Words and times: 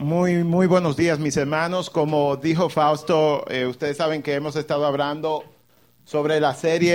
Muy, 0.00 0.44
muy 0.44 0.66
buenos 0.66 0.96
días, 0.96 1.18
mis 1.18 1.36
hermanos. 1.36 1.90
Como 1.90 2.34
dijo 2.36 2.70
Fausto, 2.70 3.44
eh, 3.50 3.66
ustedes 3.66 3.98
saben 3.98 4.22
que 4.22 4.32
hemos 4.32 4.56
estado 4.56 4.86
hablando 4.86 5.44
sobre 6.06 6.40
la 6.40 6.54
serie 6.54 6.94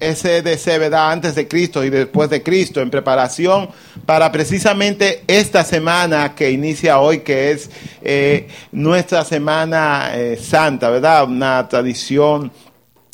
eh, 0.00 0.14
SDC, 0.14 0.78
¿verdad? 0.78 1.12
Antes 1.12 1.34
de 1.34 1.46
Cristo 1.46 1.84
y 1.84 1.90
después 1.90 2.30
de 2.30 2.42
Cristo, 2.42 2.80
en 2.80 2.88
preparación 2.90 3.68
para 4.06 4.32
precisamente 4.32 5.22
esta 5.26 5.64
semana 5.64 6.34
que 6.34 6.50
inicia 6.50 6.98
hoy, 7.00 7.18
que 7.20 7.50
es 7.50 7.70
eh, 8.00 8.48
nuestra 8.72 9.22
Semana 9.22 10.12
eh, 10.14 10.38
Santa, 10.38 10.88
¿verdad? 10.88 11.24
Una 11.24 11.68
tradición 11.68 12.50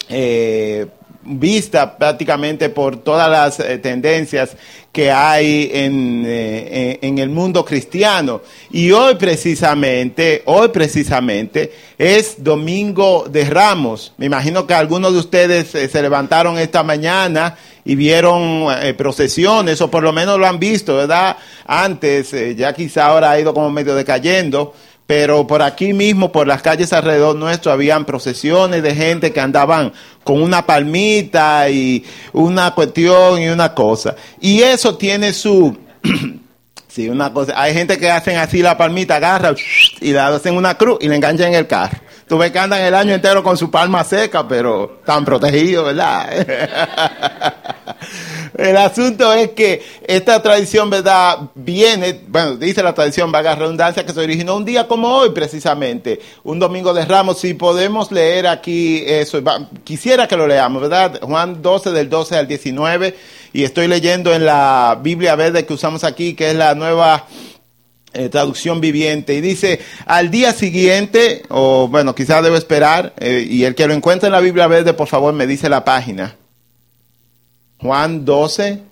eh, 0.09 0.87
vista 1.27 1.99
prácticamente 1.99 2.69
por 2.69 2.97
todas 2.97 3.31
las 3.31 3.61
eh, 3.61 3.79
tendencias 3.79 4.57
que 4.93 5.11
hay 5.11 5.71
en, 5.75 6.25
eh, 6.27 6.99
en, 7.03 7.13
en 7.13 7.19
el 7.19 7.29
mundo 7.29 7.65
cristiano. 7.65 8.41
Y 8.71 8.91
hoy 8.93 9.17
precisamente, 9.17 10.43
hoy 10.47 10.69
precisamente 10.69 11.73
es 11.99 12.43
Domingo 12.43 13.27
de 13.29 13.45
Ramos. 13.45 14.13
Me 14.17 14.27
imagino 14.27 14.67
que 14.67 14.75
algunos 14.75 15.13
de 15.13 15.19
ustedes 15.19 15.75
eh, 15.75 15.89
se 15.89 16.03
levantaron 16.03 16.59
esta 16.59 16.83
mañana 16.83 17.57
y 17.85 17.95
vieron 17.95 18.67
eh, 18.83 18.95
procesiones, 18.95 19.81
o 19.81 19.89
por 19.89 20.03
lo 20.03 20.13
menos 20.13 20.39
lo 20.39 20.47
han 20.47 20.59
visto, 20.59 20.97
¿verdad? 20.97 21.37
Antes, 21.67 22.33
eh, 22.33 22.55
ya 22.57 22.73
quizá 22.73 23.07
ahora 23.07 23.31
ha 23.31 23.41
ido 23.41 23.55
como 23.55 23.71
medio 23.71 23.95
decayendo, 23.95 24.75
pero 25.07 25.47
por 25.47 25.63
aquí 25.63 25.93
mismo, 25.93 26.33
por 26.33 26.47
las 26.47 26.63
calles 26.63 26.93
alrededor 26.93 27.37
nuestro, 27.37 27.71
habían 27.71 28.05
procesiones 28.05 28.83
de 28.83 28.95
gente 28.95 29.33
que 29.33 29.41
andaban 29.41 29.93
con 30.25 30.43
una 30.43 30.67
palmita 30.67 31.71
y 31.71 32.05
una 32.33 32.73
cuestión 32.73 33.41
y 33.41 33.49
una 33.49 33.73
cosa. 33.73 34.17
Y 34.41 34.63
eso 34.63 34.97
tiene 34.97 35.33
su... 35.33 35.77
sí, 36.89 37.09
una 37.09 37.33
cosa. 37.33 37.53
Hay 37.57 37.73
gente 37.73 37.99
que 37.99 38.11
hacen 38.11 38.37
así 38.37 38.63
la 38.63 38.77
palmita, 38.77 39.17
agarra 39.17 39.55
y 40.01 40.13
la 40.13 40.29
hacen 40.29 40.57
una 40.57 40.77
cruz 40.77 40.99
y 41.01 41.09
le 41.09 41.15
enganchan 41.15 41.49
en 41.49 41.55
el 41.55 41.67
carro. 41.69 41.99
Tú 42.27 42.37
ves 42.39 42.51
que 42.51 42.59
andan 42.59 42.81
el 42.81 42.95
año 42.95 43.15
entero 43.15 43.45
con 43.45 43.57
su 43.57 43.71
palma 43.71 44.03
seca, 44.03 44.49
pero 44.49 44.97
están 44.99 45.25
protegidos, 45.25 45.87
¿verdad? 45.87 46.27
El 48.57 48.77
asunto 48.79 49.33
es 49.35 49.51
que 49.51 49.83
esta 50.07 50.43
tradición, 50.43 50.89
¿verdad? 50.89 51.51
Viene, 51.55 52.21
bueno, 52.27 52.57
dice 52.57 52.83
la 52.83 52.95
tradición, 52.95 53.31
vaga 53.31 53.55
redundancia, 53.55 54.07
que 54.07 54.13
se 54.13 54.21
originó 54.21 54.57
un 54.57 54.65
día 54.65 54.89
como 54.89 55.09
hoy, 55.09 55.31
precisamente, 55.31 56.21
un 56.43 56.59
domingo 56.59 56.95
de 56.95 57.05
Ramos. 57.05 57.39
Si 57.39 57.53
podemos 57.53 58.11
leer 58.11 58.47
aquí 58.47 59.03
eso, 59.07 59.43
quisiera 59.85 60.27
que 60.27 60.37
lo 60.37 60.47
leamos, 60.47 60.81
¿verdad? 60.81 61.21
Juan 61.21 61.61
12, 61.61 61.91
del 61.91 62.09
12 62.09 62.37
al 62.37 62.49
19, 62.49 63.15
y 63.53 63.65
estoy 63.65 63.89
leyendo 63.89 64.33
en 64.33 64.47
la 64.47 64.99
Biblia 65.03 65.35
verde 65.37 65.67
que 65.67 65.75
usamos 65.75 66.03
aquí, 66.03 66.35
que 66.35 66.51
es 66.51 66.57
la 66.57 66.75
nueva 66.75 67.27
eh, 68.15 68.31
traducción 68.31 68.81
viviente 68.81 69.35
y 69.35 69.43
dice 69.43 69.81
al 70.07 70.31
día 70.31 70.55
siguiente 70.55 71.43
o 71.51 71.87
bueno 71.89 72.15
quizás 72.15 72.43
debo 72.43 72.57
esperar 72.57 73.13
eh, 73.19 73.47
y 73.47 73.65
el 73.65 73.75
que 73.75 73.87
lo 73.87 73.93
encuentre 73.93 74.29
en 74.29 74.33
la 74.33 74.41
Biblia 74.41 74.67
verde 74.69 74.95
por 74.95 75.07
favor 75.07 75.35
me 75.35 75.47
dice 75.47 75.69
la 75.69 75.85
página 75.85 76.35
Juan 77.79 78.25
12 78.25 78.83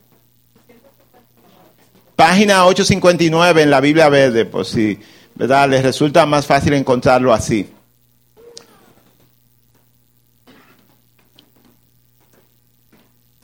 página 2.17 2.67
859 2.67 3.63
en 3.63 3.71
la 3.71 3.81
Biblia 3.81 4.09
verde 4.09 4.45
por 4.45 4.65
si 4.65 4.99
verdad 5.35 5.69
les 5.69 5.83
resulta 5.83 6.27
más 6.27 6.47
fácil 6.47 6.75
encontrarlo 6.75 7.33
así 7.33 7.69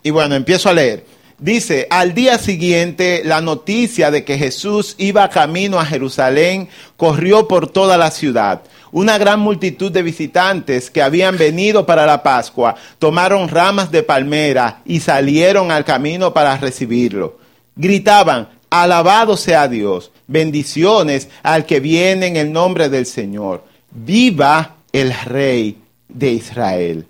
Y 0.03 0.11
bueno, 0.11 0.35
empiezo 0.35 0.69
a 0.69 0.73
leer. 0.73 1.05
Dice, 1.39 1.87
al 1.91 2.15
día 2.15 2.39
siguiente 2.39 3.23
la 3.25 3.41
noticia 3.41 4.11
de 4.11 4.25
que 4.25 4.37
Jesús 4.37 4.95
iba 4.99 5.29
camino 5.31 5.81
a 5.81 5.87
Jerusalén 5.87 6.69
corrió 6.97 7.49
por 7.49 7.71
toda 7.71 7.97
la 7.97 8.11
ciudad. 8.11 8.63
Una 8.93 9.19
gran 9.19 9.41
multitud 9.41 9.93
de 9.93 10.03
visitantes 10.03 10.91
que 10.91 11.03
habían 11.03 11.39
venido 11.39 11.87
para 11.87 12.07
la 12.07 12.23
Pascua 12.23 12.75
tomaron 12.99 13.49
ramas 13.49 13.91
de 13.91 14.03
palmera 14.03 14.83
y 14.84 15.01
salieron 15.01 15.71
al 15.71 15.84
camino 15.84 16.34
para 16.34 16.56
recibirlo. 16.56 17.39
Gritaban, 17.77 18.49
alabado 18.69 19.37
sea 19.37 19.69
Dios, 19.69 20.11
bendiciones 20.27 21.29
al 21.43 21.67
que 21.67 21.81
viene 21.81 22.27
en 22.27 22.37
el 22.37 22.53
nombre 22.53 22.89
del 22.89 23.06
Señor. 23.06 23.65
Viva 23.91 24.77
el 24.93 25.15
Rey 25.25 25.79
de 26.09 26.33
Israel. 26.33 27.06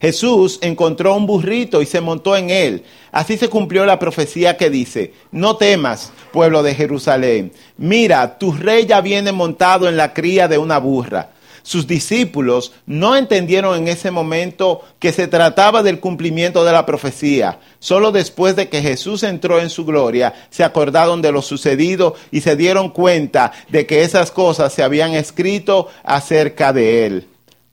Jesús 0.00 0.58
encontró 0.62 1.14
un 1.14 1.26
burrito 1.26 1.82
y 1.82 1.86
se 1.86 2.00
montó 2.00 2.36
en 2.36 2.50
él. 2.50 2.84
Así 3.10 3.36
se 3.36 3.48
cumplió 3.48 3.84
la 3.84 3.98
profecía 3.98 4.56
que 4.56 4.70
dice, 4.70 5.12
no 5.32 5.56
temas, 5.56 6.12
pueblo 6.32 6.62
de 6.62 6.74
Jerusalén. 6.74 7.52
Mira, 7.76 8.38
tu 8.38 8.52
rey 8.52 8.86
ya 8.86 9.00
viene 9.00 9.32
montado 9.32 9.88
en 9.88 9.96
la 9.96 10.14
cría 10.14 10.46
de 10.46 10.58
una 10.58 10.78
burra. 10.78 11.30
Sus 11.68 11.86
discípulos 11.86 12.72
no 12.86 13.16
entendieron 13.16 13.76
en 13.76 13.88
ese 13.88 14.10
momento 14.10 14.82
que 15.00 15.12
se 15.12 15.26
trataba 15.26 15.82
del 15.82 16.00
cumplimiento 16.00 16.64
de 16.64 16.72
la 16.72 16.86
profecía. 16.86 17.58
Solo 17.78 18.12
después 18.12 18.56
de 18.56 18.68
que 18.68 18.80
Jesús 18.80 19.22
entró 19.22 19.60
en 19.60 19.68
su 19.68 19.84
gloria, 19.84 20.32
se 20.48 20.64
acordaron 20.64 21.20
de 21.20 21.32
lo 21.32 21.42
sucedido 21.42 22.14
y 22.30 22.40
se 22.40 22.56
dieron 22.56 22.88
cuenta 22.88 23.52
de 23.68 23.84
que 23.84 24.02
esas 24.02 24.30
cosas 24.30 24.72
se 24.72 24.82
habían 24.82 25.12
escrito 25.12 25.88
acerca 26.04 26.72
de 26.72 27.04
él. 27.04 27.28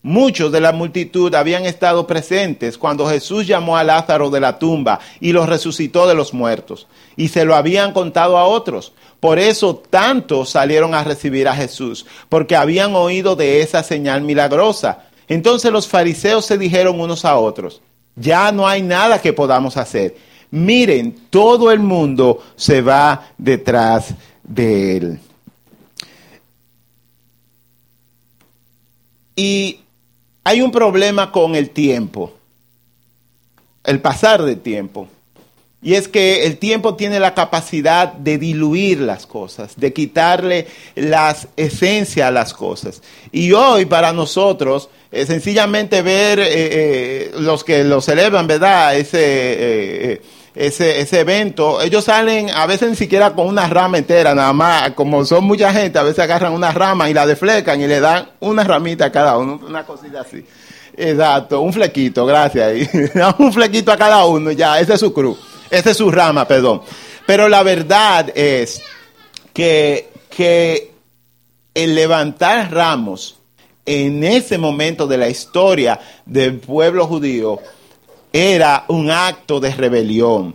Muchos 0.07 0.51
de 0.51 0.61
la 0.61 0.71
multitud 0.71 1.33
habían 1.33 1.65
estado 1.65 2.05
presentes 2.05 2.77
cuando 2.77 3.07
Jesús 3.07 3.47
llamó 3.47 3.75
a 3.75 3.83
Lázaro 3.83 4.29
de 4.29 4.39
la 4.39 4.59
tumba 4.59 4.99
y 5.19 5.31
lo 5.31 5.47
resucitó 5.47 6.05
de 6.05 6.13
los 6.13 6.31
muertos, 6.31 6.85
y 7.15 7.29
se 7.29 7.43
lo 7.43 7.55
habían 7.55 7.91
contado 7.91 8.37
a 8.37 8.45
otros. 8.45 8.93
Por 9.19 9.39
eso 9.39 9.77
tantos 9.77 10.51
salieron 10.51 10.93
a 10.93 11.03
recibir 11.03 11.47
a 11.47 11.55
Jesús, 11.55 12.05
porque 12.29 12.55
habían 12.55 12.93
oído 12.93 13.35
de 13.35 13.61
esa 13.61 13.81
señal 13.81 14.21
milagrosa. 14.21 15.05
Entonces 15.27 15.71
los 15.71 15.87
fariseos 15.87 16.45
se 16.45 16.59
dijeron 16.59 17.01
unos 17.01 17.25
a 17.25 17.37
otros, 17.37 17.81
ya 18.15 18.51
no 18.51 18.67
hay 18.67 18.83
nada 18.83 19.19
que 19.19 19.33
podamos 19.33 19.75
hacer. 19.75 20.15
Miren, 20.51 21.15
todo 21.31 21.71
el 21.71 21.79
mundo 21.79 22.43
se 22.55 22.81
va 22.81 23.29
detrás 23.39 24.13
de 24.43 24.97
él. 24.97 25.19
Y 29.35 29.79
hay 30.45 30.61
un 30.61 30.71
problema 30.71 31.31
con 31.31 31.55
el 31.55 31.71
tiempo, 31.71 32.31
el 33.83 33.99
pasar 33.99 34.43
del 34.43 34.59
tiempo. 34.59 35.07
Y 35.81 35.95
es 35.95 36.07
que 36.07 36.45
el 36.45 36.57
tiempo 36.57 36.95
tiene 36.95 37.19
la 37.19 37.33
capacidad 37.33 38.13
de 38.13 38.37
diluir 38.37 38.99
las 38.99 39.25
cosas, 39.25 39.73
de 39.75 39.91
quitarle 39.91 40.67
las 40.95 41.47
esencias 41.57 42.27
a 42.27 42.31
las 42.31 42.53
cosas. 42.53 43.01
Y 43.31 43.51
hoy 43.53 43.85
para 43.85 44.13
nosotros, 44.13 44.89
sencillamente 45.11 46.01
ver 46.03 46.39
eh, 46.39 46.47
eh, 46.49 47.31
los 47.39 47.63
que 47.63 47.83
lo 47.83 47.99
celebran, 48.01 48.45
¿verdad? 48.45 48.97
Ese, 48.97 49.19
eh, 49.19 50.21
ese, 50.55 51.01
ese 51.01 51.19
evento, 51.19 51.81
ellos 51.81 52.05
salen 52.05 52.49
a 52.49 52.65
veces 52.65 52.89
ni 52.89 52.95
siquiera 52.95 53.33
con 53.33 53.47
una 53.47 53.67
rama 53.67 53.97
entera, 53.97 54.33
nada 54.33 54.53
más, 54.53 54.91
como 54.91 55.25
son 55.25 55.43
mucha 55.43 55.73
gente, 55.73 55.99
a 55.99 56.03
veces 56.03 56.19
agarran 56.19 56.53
una 56.53 56.71
rama 56.71 57.09
y 57.09 57.13
la 57.13 57.25
deflecan 57.25 57.81
y 57.81 57.87
le 57.87 57.99
dan 57.99 58.29
una 58.39 58.63
ramita 58.63 59.05
a 59.05 59.11
cada 59.11 59.37
uno, 59.37 59.59
una 59.67 59.85
cosita 59.85 60.21
así. 60.21 60.45
Exacto, 60.97 61.59
un 61.59 61.73
flequito, 61.73 62.25
gracias. 62.25 62.89
Un 63.37 63.51
flequito 63.51 63.91
a 63.91 63.97
cada 63.97 64.23
uno, 64.25 64.51
ya, 64.51 64.79
esa 64.79 64.93
es 64.93 65.01
su 65.01 65.13
cruz, 65.13 65.37
esa 65.69 65.91
es 65.91 65.97
su 65.97 66.09
rama, 66.09 66.47
perdón. 66.47 66.81
Pero 67.25 67.49
la 67.49 67.63
verdad 67.63 68.31
es 68.33 68.81
que, 69.53 70.09
que 70.29 70.93
el 71.73 71.95
levantar 71.95 72.71
ramos 72.71 73.35
en 73.85 74.23
ese 74.23 74.57
momento 74.57 75.05
de 75.05 75.17
la 75.17 75.27
historia 75.27 75.99
del 76.25 76.59
pueblo 76.59 77.07
judío 77.07 77.59
era 78.37 78.83
un 78.89 79.09
acto 79.09 79.61
de 79.61 79.71
rebelión. 79.71 80.53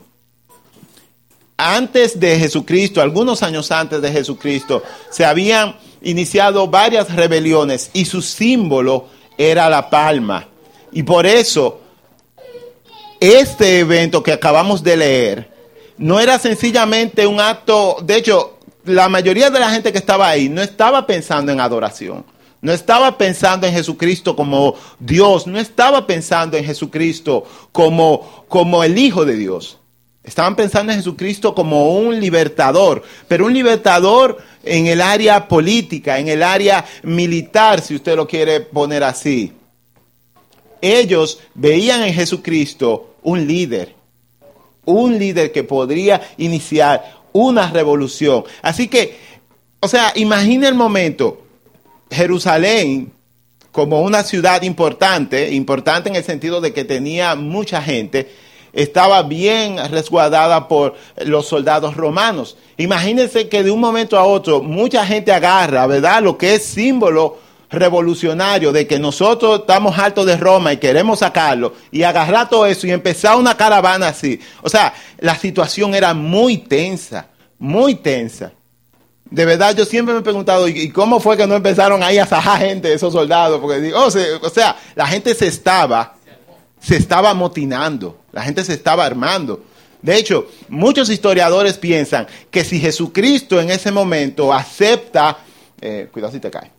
Antes 1.57 2.21
de 2.21 2.39
Jesucristo, 2.39 3.01
algunos 3.01 3.43
años 3.43 3.73
antes 3.73 4.03
de 4.03 4.13
Jesucristo, 4.13 4.83
se 5.09 5.25
habían 5.25 5.77
iniciado 6.03 6.69
varias 6.69 7.11
rebeliones 7.17 7.89
y 7.95 8.05
su 8.05 8.21
símbolo 8.21 9.07
era 9.39 9.71
la 9.71 9.89
palma. 9.89 10.47
Y 10.93 11.05
por 11.05 11.25
eso, 11.25 11.81
este 13.19 13.79
evento 13.79 14.23
que 14.23 14.35
acabamos 14.35 14.83
de 14.83 14.97
leer 14.99 15.51
no 15.97 16.21
era 16.21 16.39
sencillamente 16.39 17.27
un 17.27 17.41
acto, 17.41 17.97
de 18.03 18.17
hecho, 18.17 18.59
la 18.85 19.09
mayoría 19.09 19.49
de 19.49 19.59
la 19.59 19.71
gente 19.71 19.91
que 19.91 19.99
estaba 19.99 20.29
ahí 20.29 20.51
no 20.51 20.61
estaba 20.61 21.07
pensando 21.07 21.51
en 21.51 21.61
adoración. 21.61 22.27
No 22.63 22.73
estaba 22.73 23.17
pensando 23.17 23.67
en 23.67 23.73
Jesucristo 23.73 24.37
como 24.37 24.75
Dios, 24.99 25.47
no 25.47 25.59
estaba 25.59 26.07
pensando 26.07 26.57
en 26.57 26.65
Jesucristo 26.65 27.45
como, 27.73 28.45
como 28.49 28.85
el 28.85 28.99
Hijo 28.99 29.25
de 29.25 29.37
Dios. 29.37 29.79
Estaban 30.23 30.55
pensando 30.55 30.93
en 30.93 30.99
Jesucristo 30.99 31.55
como 31.55 31.97
un 31.97 32.21
libertador, 32.21 33.03
pero 33.27 33.47
un 33.47 33.55
libertador 33.55 34.39
en 34.63 34.87
el 34.87 35.01
área 35.01 35.49
política, 35.49 36.19
en 36.19 36.29
el 36.29 36.43
área 36.43 36.85
militar, 37.03 37.81
si 37.81 37.95
usted 37.95 38.17
lo 38.17 38.29
quiere 38.29 38.61
poner 38.61 39.03
así. 39.03 39.55
Ellos 40.83 41.41
veían 41.55 42.03
en 42.03 42.13
Jesucristo 42.13 43.15
un 43.23 43.47
líder, 43.47 43.95
un 44.85 45.19
líder 45.19 45.53
que 45.53 45.65
podría 45.65 46.21
iniciar 46.37 47.21
una 47.33 47.71
revolución. 47.71 48.45
Así 48.63 48.89
que 48.89 49.31
o 49.81 49.89
sea, 49.89 50.13
imagina 50.15 50.69
el 50.69 50.75
momento, 50.75 51.43
Jerusalén 52.11 53.13
como 53.73 54.03
una 54.03 54.23
ciudad 54.25 54.63
importante, 54.63 55.53
importante 55.53 56.09
en 56.09 56.17
el 56.17 56.25
sentido 56.25 56.61
de 56.61 56.73
que 56.73 56.85
tenía 56.85 57.35
mucha 57.37 57.81
gente, 57.81 58.29
estaba 58.73 59.23
bien 59.23 59.79
resguardada 59.91 60.69
por 60.69 60.95
los 61.25 61.47
soldados 61.47 61.97
romanos. 61.97 62.57
Imagínense 62.77 63.49
que 63.49 63.63
de 63.63 63.71
un 63.71 63.81
momento 63.81 64.19
a 64.19 64.25
otro 64.25 64.63
mucha 64.63 65.07
gente 65.07 65.33
agarra, 65.33 65.87
¿verdad? 65.87 66.23
Lo 66.23 66.37
que 66.37 66.55
es 66.55 66.65
símbolo 66.65 67.39
revolucionario 67.71 68.73
de 68.73 68.87
que 68.87 68.99
nosotros 68.99 69.61
estamos 69.61 69.97
altos 69.99 70.27
de 70.27 70.37
Roma 70.37 70.73
y 70.73 70.79
queremos 70.79 71.21
sacarlo 71.21 71.75
y 71.93 72.03
agarrar 72.03 72.49
todo 72.49 72.67
eso 72.67 72.87
y 72.87 72.91
empezar 72.91 73.37
una 73.37 73.57
caravana 73.57 74.09
así. 74.09 74.41
O 74.63 74.69
sea, 74.69 74.93
la 75.19 75.37
situación 75.37 75.95
era 75.95 76.13
muy 76.13 76.59
tensa, 76.59 77.29
muy 77.59 77.95
tensa. 77.95 78.53
De 79.31 79.45
verdad, 79.45 79.77
yo 79.77 79.85
siempre 79.85 80.13
me 80.13 80.21
he 80.21 80.25
preguntado, 80.25 80.67
¿y 80.69 80.91
cómo 80.91 81.21
fue 81.21 81.37
que 81.37 81.47
no 81.47 81.55
empezaron 81.55 82.03
ahí 82.03 82.19
a 82.19 82.27
sajar 82.27 82.61
gente, 82.61 82.93
esos 82.93 83.13
soldados? 83.13 83.61
Porque, 83.61 83.93
oh, 83.95 84.07
o 84.07 84.51
sea, 84.51 84.77
la 84.97 85.07
gente 85.07 85.35
se 85.35 85.47
estaba, 85.47 86.17
se 86.81 86.97
estaba 86.97 87.31
amotinando, 87.31 88.19
la 88.33 88.43
gente 88.43 88.65
se 88.65 88.75
estaba 88.75 89.07
armando. 89.07 89.63
De 90.03 90.17
hecho, 90.17 90.49
muchos 90.69 91.11
historiadores 91.11 91.79
piensan 91.79 92.27
que 92.51 92.65
si 92.65 92.81
Jesucristo 92.81 93.61
en 93.61 93.71
ese 93.71 93.93
momento 93.93 94.53
acepta, 94.53 95.39
eh, 95.81 96.09
cuidado 96.11 96.33
si 96.33 96.41
te 96.41 96.51
cae, 96.51 96.73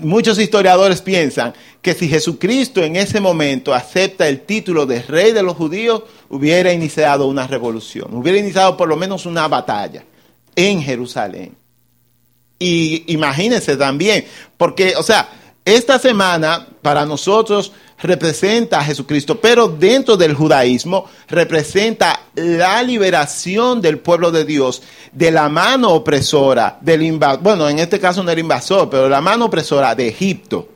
Muchos 0.00 0.38
historiadores 0.38 1.02
piensan 1.02 1.54
que 1.80 1.94
si 1.94 2.08
Jesucristo 2.08 2.82
en 2.82 2.96
ese 2.96 3.20
momento 3.20 3.74
acepta 3.74 4.26
el 4.28 4.40
título 4.40 4.86
de 4.86 5.02
rey 5.02 5.32
de 5.32 5.42
los 5.42 5.56
judíos, 5.56 6.02
hubiera 6.30 6.72
iniciado 6.72 7.26
una 7.26 7.46
revolución, 7.46 8.14
hubiera 8.14 8.38
iniciado 8.38 8.76
por 8.76 8.88
lo 8.88 8.96
menos 8.96 9.26
una 9.26 9.46
batalla 9.46 10.02
en 10.56 10.82
Jerusalén. 10.82 11.54
Y 12.64 13.04
imagínense 13.12 13.76
también, 13.76 14.24
porque, 14.56 14.94
o 14.96 15.02
sea, 15.02 15.28
esta 15.66 15.98
semana 15.98 16.66
para 16.80 17.04
nosotros 17.04 17.72
representa 18.00 18.78
a 18.78 18.84
Jesucristo, 18.84 19.38
pero 19.38 19.68
dentro 19.68 20.16
del 20.16 20.32
judaísmo 20.32 21.06
representa 21.28 22.18
la 22.34 22.82
liberación 22.82 23.82
del 23.82 23.98
pueblo 23.98 24.30
de 24.30 24.46
Dios 24.46 24.80
de 25.12 25.30
la 25.30 25.50
mano 25.50 25.90
opresora 25.90 26.78
del 26.80 27.02
invasor, 27.02 27.42
bueno, 27.42 27.68
en 27.68 27.80
este 27.80 28.00
caso 28.00 28.22
no 28.22 28.30
era 28.30 28.40
invasor, 28.40 28.88
pero 28.88 29.10
la 29.10 29.20
mano 29.20 29.44
opresora 29.44 29.94
de 29.94 30.08
Egipto. 30.08 30.70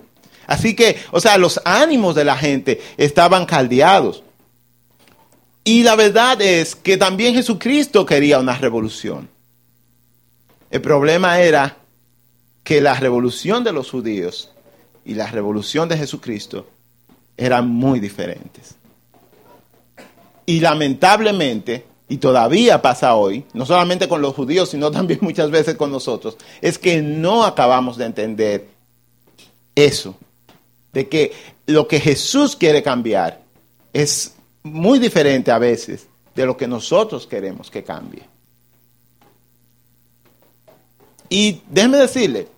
Así 0.46 0.76
que, 0.76 0.98
o 1.10 1.20
sea, 1.20 1.38
los 1.38 1.58
ánimos 1.64 2.14
de 2.14 2.26
la 2.26 2.36
gente 2.36 2.82
estaban 2.98 3.46
caldeados. 3.46 4.24
Y 5.64 5.84
la 5.84 5.96
verdad 5.96 6.42
es 6.42 6.76
que 6.76 6.98
también 6.98 7.32
Jesucristo 7.32 8.04
quería 8.04 8.40
una 8.40 8.58
revolución. 8.58 9.37
El 10.70 10.82
problema 10.82 11.40
era 11.40 11.76
que 12.62 12.80
la 12.80 12.94
revolución 12.94 13.64
de 13.64 13.72
los 13.72 13.90
judíos 13.90 14.50
y 15.04 15.14
la 15.14 15.26
revolución 15.26 15.88
de 15.88 15.96
Jesucristo 15.96 16.66
eran 17.36 17.68
muy 17.68 18.00
diferentes. 18.00 18.74
Y 20.44 20.60
lamentablemente, 20.60 21.86
y 22.08 22.18
todavía 22.18 22.82
pasa 22.82 23.14
hoy, 23.14 23.44
no 23.54 23.64
solamente 23.64 24.08
con 24.08 24.20
los 24.20 24.34
judíos, 24.34 24.70
sino 24.70 24.90
también 24.92 25.20
muchas 25.22 25.50
veces 25.50 25.76
con 25.76 25.90
nosotros, 25.90 26.36
es 26.60 26.78
que 26.78 27.00
no 27.00 27.44
acabamos 27.44 27.96
de 27.96 28.04
entender 28.04 28.68
eso, 29.74 30.16
de 30.92 31.08
que 31.08 31.32
lo 31.66 31.86
que 31.88 32.00
Jesús 32.00 32.56
quiere 32.56 32.82
cambiar 32.82 33.40
es 33.92 34.34
muy 34.62 34.98
diferente 34.98 35.50
a 35.50 35.58
veces 35.58 36.06
de 36.34 36.46
lo 36.46 36.56
que 36.56 36.66
nosotros 36.66 37.26
queremos 37.26 37.70
que 37.70 37.84
cambie. 37.84 38.22
Y 41.28 41.60
déjeme 41.68 41.98
decirle, 41.98 42.48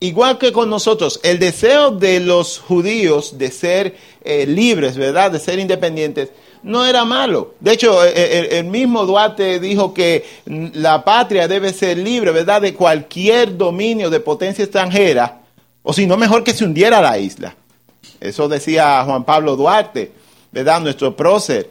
igual 0.00 0.38
que 0.38 0.52
con 0.52 0.70
nosotros, 0.70 1.20
el 1.22 1.38
deseo 1.38 1.90
de 1.90 2.20
los 2.20 2.58
judíos 2.58 3.38
de 3.38 3.50
ser 3.50 3.96
eh, 4.22 4.46
libres, 4.46 4.96
¿verdad? 4.96 5.30
De 5.30 5.38
ser 5.38 5.58
independientes, 5.58 6.30
no 6.62 6.84
era 6.84 7.04
malo. 7.04 7.54
De 7.60 7.72
hecho, 7.72 8.04
eh, 8.04 8.12
eh, 8.14 8.48
el, 8.58 8.64
mismo 8.64 9.04
Duarte 9.04 9.60
dijo 9.60 9.92
que 9.92 10.24
la 10.46 11.04
patria 11.04 11.46
debe 11.46 11.72
ser 11.72 11.98
libre, 11.98 12.30
¿verdad? 12.30 12.62
De 12.62 12.74
cualquier 12.74 13.56
dominio 13.56 14.10
de 14.10 14.20
potencia 14.20 14.64
extranjera, 14.64 15.42
o 15.82 15.92
si 15.92 16.06
no, 16.06 16.16
mejor 16.16 16.42
que 16.42 16.54
se 16.54 16.64
hundiera 16.64 17.02
la 17.02 17.18
isla. 17.18 17.54
Eso 18.20 18.48
decía 18.48 19.04
Juan 19.04 19.24
Pablo 19.24 19.56
Duarte, 19.56 20.12
¿verdad? 20.50 20.80
Nuestro 20.80 21.14
prócer. 21.14 21.68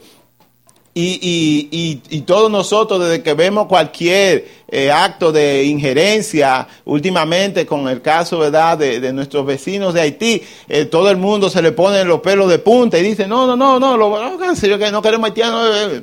Y, 0.96 1.98
y, 2.08 2.20
todos 2.20 2.48
nosotros, 2.52 3.00
desde 3.00 3.20
que 3.20 3.34
vemos 3.34 3.66
cualquier 3.66 4.46
eh, 4.68 4.92
acto 4.92 5.32
de 5.32 5.64
injerencia, 5.64 6.68
últimamente 6.84 7.66
con 7.66 7.88
el 7.88 8.00
caso 8.00 8.38
¿verdad? 8.38 8.78
De, 8.78 9.12
nuestros 9.12 9.44
vecinos 9.44 9.92
de 9.92 10.02
Haití, 10.02 10.40
eh, 10.68 10.84
todo 10.84 11.10
el 11.10 11.16
mundo 11.16 11.50
se 11.50 11.62
le 11.62 11.72
pone 11.72 12.04
los 12.04 12.20
pelos 12.20 12.48
de 12.48 12.60
punta 12.60 12.96
y 12.96 13.02
dice, 13.02 13.26
no, 13.26 13.44
no, 13.44 13.56
no, 13.56 13.80
no, 13.80 13.96
lo, 13.96 14.08
no, 14.08 14.38
no 14.38 15.02
queremos 15.02 15.30
haitianos. 15.30 15.70
Eh". 15.74 16.02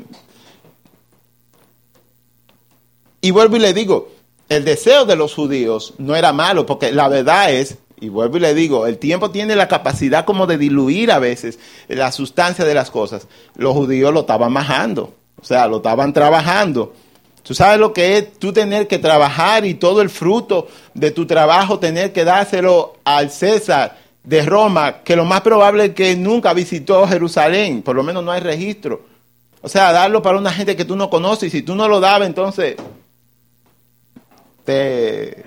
Y 3.21 3.31
vuelvo 3.31 3.55
y 3.55 3.59
le 3.59 3.73
digo, 3.73 4.09
el 4.49 4.65
deseo 4.65 5.05
de 5.05 5.15
los 5.15 5.33
judíos 5.33 5.93
no 5.99 6.17
era 6.17 6.33
malo, 6.33 6.65
porque 6.65 6.91
la 6.91 7.07
verdad 7.07 7.53
es 7.53 7.77
y 8.01 8.09
vuelvo 8.09 8.37
y 8.37 8.39
le 8.41 8.53
digo, 8.55 8.87
el 8.87 8.97
tiempo 8.97 9.29
tiene 9.29 9.55
la 9.55 9.67
capacidad 9.67 10.25
como 10.25 10.47
de 10.47 10.57
diluir 10.57 11.11
a 11.11 11.19
veces 11.19 11.59
la 11.87 12.11
sustancia 12.11 12.65
de 12.65 12.73
las 12.73 12.89
cosas. 12.89 13.27
Los 13.55 13.73
judíos 13.73 14.11
lo 14.11 14.21
estaban 14.21 14.51
majando, 14.51 15.13
o 15.39 15.45
sea, 15.45 15.67
lo 15.67 15.77
estaban 15.77 16.11
trabajando. 16.11 16.93
Tú 17.43 17.53
sabes 17.53 17.79
lo 17.79 17.93
que 17.93 18.17
es 18.17 18.33
tú 18.39 18.51
tener 18.51 18.87
que 18.87 18.97
trabajar 18.97 19.65
y 19.65 19.75
todo 19.75 20.01
el 20.01 20.09
fruto 20.09 20.67
de 20.95 21.11
tu 21.11 21.27
trabajo 21.27 21.77
tener 21.77 22.11
que 22.11 22.25
dárselo 22.25 22.95
al 23.03 23.29
César 23.29 23.97
de 24.23 24.45
Roma, 24.45 25.03
que 25.03 25.15
lo 25.15 25.25
más 25.25 25.41
probable 25.41 25.85
es 25.85 25.93
que 25.93 26.15
nunca 26.15 26.53
visitó 26.53 27.07
Jerusalén, 27.07 27.83
por 27.83 27.95
lo 27.95 28.03
menos 28.03 28.23
no 28.23 28.31
hay 28.31 28.41
registro. 28.41 29.03
O 29.61 29.69
sea, 29.69 29.91
darlo 29.91 30.23
para 30.23 30.39
una 30.39 30.51
gente 30.51 30.75
que 30.75 30.85
tú 30.85 30.95
no 30.95 31.09
conoces 31.11 31.53
y 31.53 31.57
si 31.57 31.61
tú 31.61 31.75
no 31.75 31.87
lo 31.87 31.99
dabas, 31.99 32.27
entonces 32.27 32.77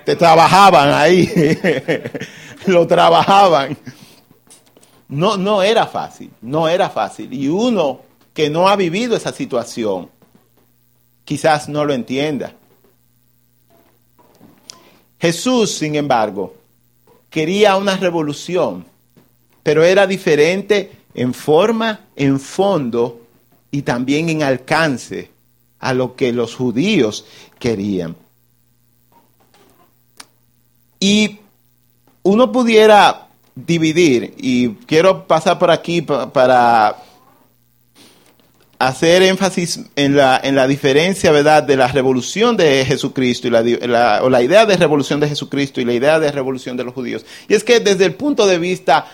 te, 0.05 0.17
trabajaban 0.17 0.93
ahí. 0.93 1.31
lo 2.67 2.87
trabajaban. 2.87 3.77
No, 5.09 5.37
no 5.37 5.63
era 5.63 5.87
fácil, 5.87 6.31
no 6.43 6.69
era 6.69 6.91
fácil. 6.91 7.33
Y 7.33 7.49
uno 7.49 8.01
que 8.33 8.51
no 8.51 8.69
ha 8.69 8.77
vivido 8.77 9.17
esa 9.17 9.33
situación, 9.33 10.11
quizás 11.25 11.69
no 11.69 11.85
lo 11.85 11.95
entienda. 11.95 12.55
Jesús, 15.21 15.71
sin 15.71 15.95
embargo, 15.95 16.55
quería 17.31 17.77
una 17.77 17.97
revolución, 17.97 18.85
pero 19.63 19.85
era 19.85 20.07
diferente 20.07 20.93
en 21.15 21.33
forma, 21.33 22.01
en 22.17 22.41
fondo 22.41 23.21
y 23.71 23.83
también 23.83 24.29
en 24.29 24.43
alcance 24.43 25.31
a 25.79 25.95
lo 25.95 26.17
que 26.17 26.33
los 26.33 26.55
judíos 26.55 27.27
querían. 27.59 28.17
Y 31.05 31.41
uno 32.23 32.51
pudiera 32.51 33.27
dividir, 33.55 34.33
y 34.39 34.71
quiero 34.87 35.27
pasar 35.27 35.59
por 35.59 35.71
aquí 35.71 36.01
para 36.01 36.97
hacer 38.79 39.23
énfasis 39.23 39.81
en 39.97 40.17
la, 40.17 40.41
en 40.43 40.55
la 40.55 40.67
diferencia, 40.67 41.31
¿verdad?, 41.31 41.63
de 41.63 41.77
la 41.77 41.89
revolución 41.89 42.57
de 42.57 42.87
Jesucristo 42.87 43.49
y 43.49 43.51
la, 43.51 44.21
o 44.23 44.31
la 44.31 44.41
idea 44.41 44.65
de 44.65 44.79
revolución 44.79 45.21
de 45.21 45.29
Jesucristo 45.29 45.79
y 45.79 45.85
la 45.85 45.93
idea 45.93 46.19
de 46.19 46.33
revolución 46.33 46.75
de 46.79 46.85
los 46.85 46.95
judíos. 46.95 47.27
Y 47.49 47.55
es 47.55 47.65
que 47.65 47.81
desde 47.81 48.07
el 48.07 48.15
punto 48.15 48.47
de 48.47 48.59
vista 48.59 49.05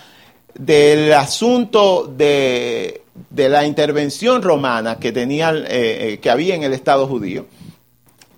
del 0.53 1.11
asunto 1.11 2.07
de, 2.07 3.01
la 3.35 3.65
intervención 3.65 4.41
romana 4.41 4.97
que, 4.97 5.11
tenía, 5.11 5.51
eh, 5.51 5.65
eh, 5.67 6.19
que 6.21 6.29
había 6.29 6.55
en 6.55 6.63
el 6.63 6.71
Estado 6.71 7.05
judío, 7.05 7.47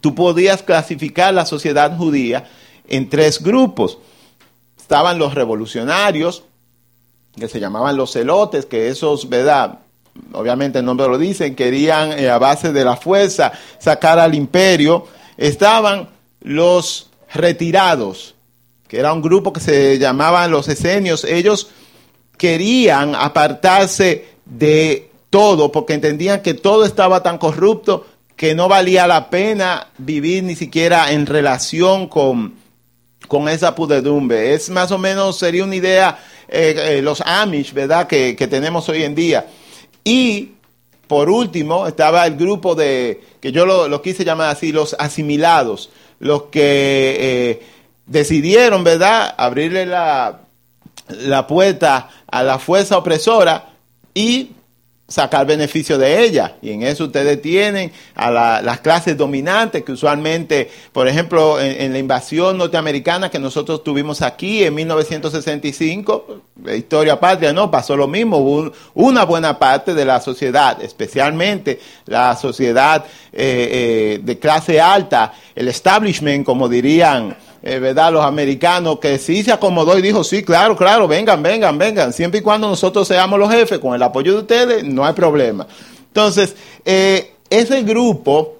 tú 0.01 0.15
podías 0.15 0.63
clasificar 0.63 1.35
la 1.35 1.45
sociedad 1.45 1.95
judía 1.95 2.45
en 2.87 3.09
tres 3.09 3.41
grupos 3.41 3.97
estaban 4.77 5.17
los 5.17 5.33
revolucionarios, 5.33 6.43
que 7.35 7.47
se 7.47 7.59
llamaban 7.59 7.97
los 7.97 8.11
celotes, 8.11 8.65
que 8.65 8.89
esos, 8.89 9.27
¿verdad? 9.29 9.79
Obviamente 10.33 10.79
el 10.79 10.85
nombre 10.85 11.07
lo 11.07 11.17
dicen, 11.17 11.55
querían 11.55 12.11
eh, 12.11 12.29
a 12.29 12.37
base 12.37 12.71
de 12.71 12.85
la 12.85 12.95
fuerza 12.95 13.51
sacar 13.79 14.19
al 14.19 14.35
imperio. 14.35 15.07
Estaban 15.37 16.09
los 16.41 17.09
retirados, 17.33 18.35
que 18.87 18.99
era 18.99 19.13
un 19.13 19.21
grupo 19.21 19.51
que 19.51 19.61
se 19.61 19.97
llamaban 19.97 20.51
los 20.51 20.67
esenios. 20.67 21.23
Ellos 21.23 21.69
querían 22.37 23.15
apartarse 23.15 24.27
de 24.45 25.09
todo 25.29 25.71
porque 25.71 25.93
entendían 25.93 26.41
que 26.41 26.53
todo 26.53 26.85
estaba 26.85 27.23
tan 27.23 27.39
corrupto 27.39 28.05
que 28.35 28.53
no 28.53 28.67
valía 28.67 29.07
la 29.07 29.29
pena 29.29 29.87
vivir 29.97 30.43
ni 30.43 30.55
siquiera 30.55 31.11
en 31.11 31.25
relación 31.25 32.07
con, 32.07 32.53
con 33.27 33.49
esa 33.49 33.75
pudedumbre. 33.75 34.53
Es 34.53 34.69
más 34.69 34.91
o 34.91 34.97
menos, 34.97 35.37
sería 35.37 35.63
una 35.63 35.75
idea, 35.75 36.19
eh, 36.47 36.75
eh, 36.77 37.01
los 37.01 37.21
Amish, 37.21 37.73
¿verdad?, 37.73 38.07
que, 38.07 38.35
tenemos 38.49 38.87
hoy 38.89 39.03
en 39.03 39.15
día. 39.15 39.47
Y, 40.03 40.51
por 41.07 41.29
último, 41.29 41.87
estaba 41.87 42.25
el 42.25 42.35
grupo 42.35 42.75
de, 42.75 43.21
que 43.39 43.51
yo 43.51 43.65
lo, 43.65 44.01
quise 44.01 44.25
llamar 44.25 44.49
así, 44.49 44.71
los 44.71 44.95
asimilados, 44.99 45.89
los 46.19 46.43
que 46.43 47.17
eh, 47.19 47.61
decidieron, 48.05 48.83
¿verdad?, 48.83 49.33
abrirle 49.37 49.85
la, 49.85 50.41
la 51.07 51.47
puerta 51.47 52.09
a 52.27 52.43
la 52.43 52.59
fuerza 52.59 52.97
opresora 52.97 53.69
y 54.13 54.51
sacar 55.13 55.45
beneficio 55.45 55.99
de 55.99 56.23
ella. 56.23 56.55
Y 56.59 56.71
en 56.71 56.81
eso 56.81 57.03
ustedes 57.03 57.39
tienen 57.39 57.91
a 58.15 58.31
las 58.31 58.79
clases 58.79 59.15
dominantes 59.15 59.83
que 59.83 59.91
usualmente, 59.91 60.71
por 60.91 61.07
ejemplo, 61.07 61.61
en, 61.61 61.93
la 61.93 61.99
invasión 61.99 62.57
norteamericana 62.57 63.29
que 63.29 63.37
nosotros 63.37 63.83
tuvimos 63.83 64.23
aquí 64.23 64.63
en 64.63 64.73
1965, 64.73 66.41
historia 66.75 67.19
patria, 67.19 67.53
no, 67.53 67.69
pasó 67.69 67.95
lo 67.95 68.07
mismo. 68.07 68.37
Hubo 68.37 68.71
una 68.95 69.23
buena 69.23 69.59
parte 69.59 69.93
de 69.93 70.03
la 70.03 70.19
sociedad, 70.19 70.81
especialmente 70.81 71.79
la 72.07 72.35
sociedad 72.35 73.05
eh, 73.31 74.17
eh, 74.17 74.19
de 74.23 74.39
clase 74.39 74.81
alta, 74.81 75.35
el 75.53 75.67
establishment, 75.67 76.43
como 76.43 76.67
dirían 76.67 77.37
eh, 77.65 77.79
¿verdad? 77.79 78.11
Los 78.11 78.25
americanos 78.25 78.99
que 78.99 79.17
sí 79.17 79.41
se 79.41 79.53
acomodó 79.53 79.97
y 79.97 80.01
dijo, 80.01 80.21
sí, 80.25 80.43
claro, 80.43 80.75
claro, 80.75 81.07
vengan, 81.07 81.41
vengan, 81.41 81.77
vengan. 81.77 82.11
Siempre 82.11 82.41
y 82.41 82.43
cuando 82.43 82.67
nosotros 82.67 83.07
seamos 83.07 83.39
los 83.39 83.49
jefes, 83.49 83.79
con 83.79 83.95
el 83.95 84.03
apoyo 84.03 84.33
de 84.33 84.39
ustedes, 84.39 84.83
no 84.83 85.05
hay 85.05 85.13
problema. 85.13 85.65
Entonces, 86.07 86.55
eh, 86.83 87.35
ese 87.49 87.83
grupo 87.83 88.57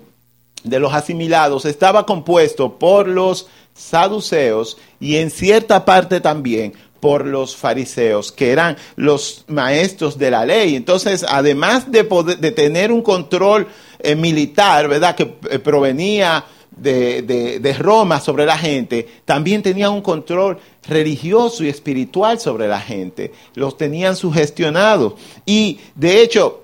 de 0.63 0.79
los 0.79 0.93
asimilados 0.93 1.65
estaba 1.65 2.05
compuesto 2.05 2.79
por 2.79 3.09
los 3.09 3.47
saduceos 3.73 4.77
y 5.01 5.17
en 5.17 5.31
cierta 5.31 5.83
parte 5.83 6.21
también 6.21 6.73
por 7.01 7.25
los 7.25 7.57
fariseos, 7.57 8.31
que 8.31 8.51
eran 8.51 8.77
los 8.95 9.43
maestros 9.47 10.17
de 10.17 10.31
la 10.31 10.45
ley. 10.45 10.77
Entonces, 10.77 11.25
además 11.27 11.91
de, 11.91 12.05
poder, 12.05 12.37
de 12.37 12.51
tener 12.51 12.93
un 12.93 13.01
control 13.01 13.67
eh, 13.99 14.15
militar, 14.15 14.87
¿verdad?, 14.87 15.13
que 15.13 15.25
provenía 15.25 16.45
de, 16.75 17.75
Roma 17.79 18.19
sobre 18.19 18.45
la 18.45 18.57
gente, 18.57 19.07
también 19.25 19.61
tenían 19.61 19.91
un 19.91 20.01
control 20.01 20.57
religioso 20.87 21.63
y 21.63 21.69
espiritual 21.69 22.39
sobre 22.39 22.67
la 22.67 22.79
gente. 22.79 23.31
Los 23.55 23.77
tenían 23.77 24.15
sugestionados. 24.15 25.13
Y 25.45 25.79
de 25.95 26.21
hecho, 26.21 26.63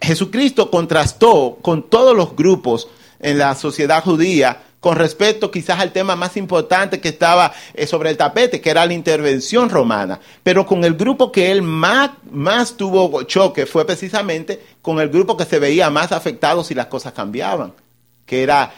Jesucristo 0.00 0.70
contrastó 0.70 1.58
con 1.60 1.88
todos 1.88 2.16
los 2.16 2.36
grupos 2.36 2.88
en 3.20 3.38
la 3.38 3.54
sociedad 3.54 4.02
judía 4.02 4.62
con 4.80 4.94
respecto 4.94 5.50
quizás 5.50 5.80
al 5.80 5.92
tema 5.92 6.14
más 6.14 6.36
importante 6.36 7.00
que 7.00 7.08
estaba 7.08 7.52
eh, 7.74 7.84
sobre 7.84 8.10
el 8.10 8.16
tapete, 8.16 8.60
que 8.60 8.70
era 8.70 8.86
la 8.86 8.92
intervención 8.92 9.68
romana. 9.68 10.20
Pero 10.44 10.64
con 10.66 10.84
el 10.84 10.94
grupo 10.94 11.32
que 11.32 11.50
él 11.50 11.62
más, 11.62 12.10
más 12.30 12.76
tuvo 12.76 13.24
choque 13.24 13.66
fue 13.66 13.84
precisamente 13.84 14.60
con 14.80 15.00
el 15.00 15.08
grupo 15.08 15.36
que 15.36 15.44
se 15.44 15.58
veía 15.58 15.90
más 15.90 16.12
afectado 16.12 16.62
si 16.62 16.74
las 16.74 16.86
cosas 16.86 17.12
cambiaban 17.12 17.72
que 18.28 18.42
era 18.42 18.72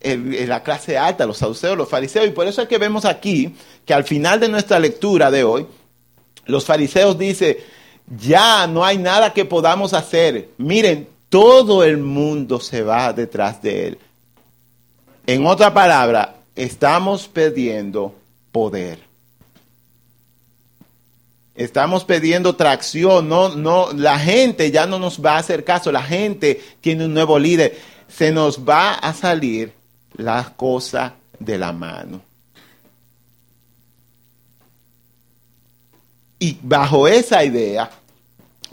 la 0.00 0.62
clase 0.62 0.96
alta, 0.96 1.26
los 1.26 1.38
saduceos, 1.38 1.76
los 1.76 1.88
fariseos. 1.88 2.26
Y 2.26 2.30
por 2.30 2.46
eso 2.46 2.62
es 2.62 2.68
que 2.68 2.78
vemos 2.78 3.04
aquí 3.04 3.56
que 3.84 3.94
al 3.94 4.04
final 4.04 4.38
de 4.38 4.48
nuestra 4.48 4.78
lectura 4.78 5.30
de 5.30 5.42
hoy, 5.42 5.66
los 6.46 6.64
fariseos 6.64 7.18
dicen, 7.18 7.56
ya 8.16 8.66
no 8.66 8.84
hay 8.84 8.98
nada 8.98 9.32
que 9.32 9.44
podamos 9.44 9.94
hacer. 9.94 10.50
Miren, 10.58 11.08
todo 11.28 11.82
el 11.82 11.98
mundo 11.98 12.60
se 12.60 12.82
va 12.82 13.12
detrás 13.12 13.60
de 13.60 13.88
él. 13.88 13.98
En 15.26 15.46
otra 15.46 15.74
palabra, 15.74 16.36
estamos 16.54 17.26
perdiendo 17.26 18.14
poder. 18.52 19.00
Estamos 21.54 22.04
pidiendo 22.04 22.54
tracción, 22.54 23.28
no, 23.28 23.48
no, 23.48 23.92
la 23.92 24.16
gente 24.18 24.70
ya 24.70 24.86
no 24.86 25.00
nos 25.00 25.22
va 25.22 25.32
a 25.32 25.38
hacer 25.38 25.64
caso, 25.64 25.90
la 25.90 26.04
gente 26.04 26.62
tiene 26.80 27.06
un 27.06 27.14
nuevo 27.14 27.36
líder 27.36 27.76
se 28.08 28.32
nos 28.32 28.58
va 28.66 28.94
a 28.94 29.12
salir 29.12 29.72
la 30.16 30.52
cosa 30.56 31.14
de 31.38 31.58
la 31.58 31.72
mano. 31.72 32.20
Y 36.38 36.56
bajo 36.62 37.06
esa 37.06 37.44
idea, 37.44 37.90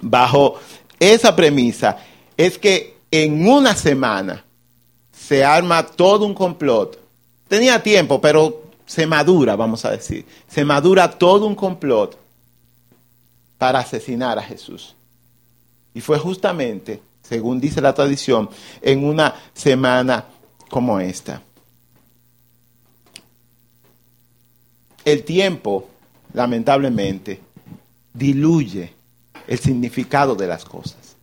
bajo 0.02 0.60
esa 1.00 1.36
premisa, 1.36 1.98
es 2.38 2.58
que 2.58 2.98
en 3.12 3.48
una 3.48 3.76
semana 3.76 4.44
se 5.12 5.44
arma 5.44 5.86
todo 5.86 6.26
un 6.26 6.34
complot. 6.34 7.00
Tenía 7.48 7.82
tiempo, 7.82 8.22
pero 8.22 8.64
se 8.86 9.08
madura, 9.08 9.56
vamos 9.56 9.84
a 9.86 9.92
decir. 9.92 10.26
Se 10.48 10.64
madura 10.64 11.10
todo 11.10 11.48
un 11.48 11.56
complot 11.56 12.18
para 13.58 13.80
asesinar 13.80 14.38
a 14.38 14.44
Jesús. 14.44 14.96
Y 15.94 16.02
fue 16.02 16.20
justamente 16.20 17.02
según 17.28 17.60
dice 17.60 17.82
la 17.82 17.94
tradición, 17.94 18.50
en 18.82 19.04
una 19.04 19.36
semana 19.54 20.26
como 20.70 21.00
esta. 21.00 21.42
El 25.04 25.24
tiempo, 25.24 25.90
lamentablemente, 26.34 27.40
diluye 28.14 28.94
el 29.48 29.60
significado 29.60 30.36
de 30.36 30.48
las 30.48 30.66
cosas. 30.66 31.16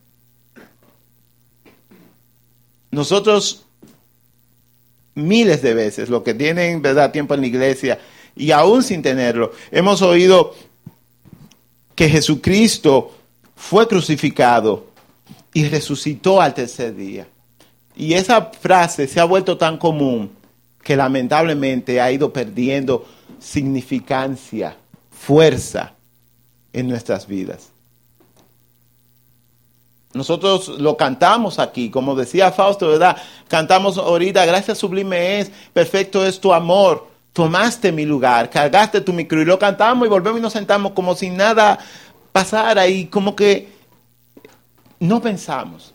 Nosotros 2.91 3.63
miles 5.15 5.61
de 5.61 5.73
veces, 5.73 6.09
lo 6.09 6.23
que 6.23 6.33
tienen 6.33 6.81
verdad 6.81 7.11
tiempo 7.11 7.33
en 7.33 7.41
la 7.41 7.47
iglesia 7.47 7.99
y 8.35 8.51
aún 8.51 8.83
sin 8.83 9.01
tenerlo, 9.01 9.51
hemos 9.71 10.01
oído 10.01 10.55
que 11.95 12.09
Jesucristo 12.09 13.15
fue 13.55 13.87
crucificado 13.87 14.92
y 15.53 15.67
resucitó 15.67 16.41
al 16.41 16.53
tercer 16.53 16.95
día. 16.95 17.27
Y 17.95 18.13
esa 18.13 18.45
frase 18.45 19.07
se 19.07 19.19
ha 19.19 19.25
vuelto 19.25 19.57
tan 19.57 19.77
común 19.77 20.31
que 20.81 20.95
lamentablemente 20.95 22.01
ha 22.01 22.11
ido 22.11 22.33
perdiendo 22.33 23.05
significancia, 23.39 24.75
fuerza 25.11 25.93
en 26.73 26.87
nuestras 26.89 27.27
vidas. 27.27 27.69
Nosotros 30.13 30.69
lo 30.79 30.95
cantamos 30.95 31.57
aquí, 31.57 31.89
como 31.89 32.15
decía 32.15 32.51
Fausto, 32.51 32.87
¿verdad? 32.87 33.17
Cantamos 33.47 33.97
ahorita, 33.97 34.45
gracias 34.45 34.77
sublime 34.77 35.39
es, 35.39 35.51
perfecto 35.73 36.23
es 36.25 36.39
tu 36.39 36.53
amor, 36.53 37.07
tomaste 37.31 37.91
mi 37.91 38.05
lugar, 38.05 38.49
cargaste 38.49 39.01
tu 39.01 39.11
micro 39.11 39.41
y 39.41 39.45
lo 39.45 39.57
cantamos 39.57 40.05
y 40.05 40.09
volvemos 40.09 40.39
y 40.39 40.43
nos 40.43 40.53
sentamos 40.53 40.91
como 40.91 41.15
si 41.15 41.31
nada 41.31 41.79
pasara 42.31 42.87
y 42.87 43.07
como 43.07 43.35
que 43.35 43.72
no 45.03 45.21
pensamos. 45.21 45.93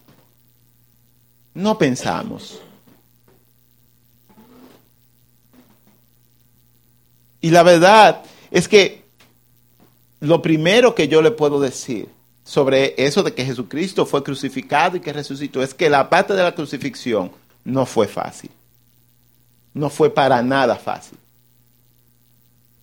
No 1.55 1.79
pensamos. 1.79 2.61
Y 7.41 7.51
la 7.51 7.63
verdad 7.63 8.23
es 8.51 8.69
que 8.69 9.05
lo 10.21 10.43
primero 10.43 10.95
que 10.95 11.09
yo 11.09 11.23
le 11.23 11.31
puedo 11.31 11.59
decir 11.59 12.09
sobre 12.45 12.95
eso 12.99 13.23
de 13.23 13.33
que 13.33 13.47
Jesucristo 13.47 14.05
fue 14.05 14.23
crucificado 14.23 14.99
y 14.99 15.01
que 15.01 15.13
resucitó 15.13 15.63
es 15.63 15.73
que 15.73 15.89
la 15.89 16.11
parte 16.11 16.35
de 16.35 16.43
la 16.43 16.55
crucifixión 16.55 17.33
no 17.65 17.87
fue 17.87 18.09
fácil. 18.09 18.51
No 19.73 19.89
fue 19.89 20.11
para 20.11 20.43
nada 20.43 20.77
fácil 20.77 21.19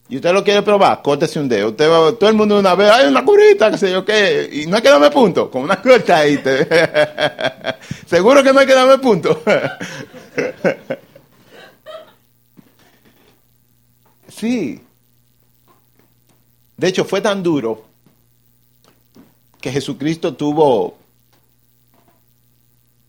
y 0.08 0.18
usted 0.18 0.34
lo 0.34 0.44
quiere 0.44 0.62
probar, 0.62 1.02
córtese 1.02 1.40
un 1.40 1.50
dedo. 1.50 1.70
Usted 1.70 1.88
todo 2.16 2.30
el 2.30 2.36
mundo 2.36 2.60
una 2.60 2.76
vez, 2.76 2.92
hay 2.92 3.08
una 3.08 3.26
curita, 3.26 3.72
qué 3.72 3.78
sé 3.78 3.92
yo 3.92 4.06
qué, 4.06 4.48
y 4.52 4.68
no 4.68 4.76
hay 4.76 4.82
que 4.84 4.90
darme 4.90 5.10
punto, 5.10 5.50
con 5.50 5.64
una 5.64 5.82
corta 5.82 6.18
ahí. 6.18 6.40
Seguro 8.06 8.44
que 8.44 8.54
no 8.54 8.60
hay 8.60 8.68
que 8.68 8.76
darme 8.76 9.00
punto. 9.00 9.42
sí. 14.28 14.80
De 16.78 16.88
hecho, 16.88 17.04
fue 17.04 17.22
tan 17.22 17.42
duro 17.42 17.86
que 19.60 19.72
Jesucristo 19.72 20.36
tuvo 20.36 20.98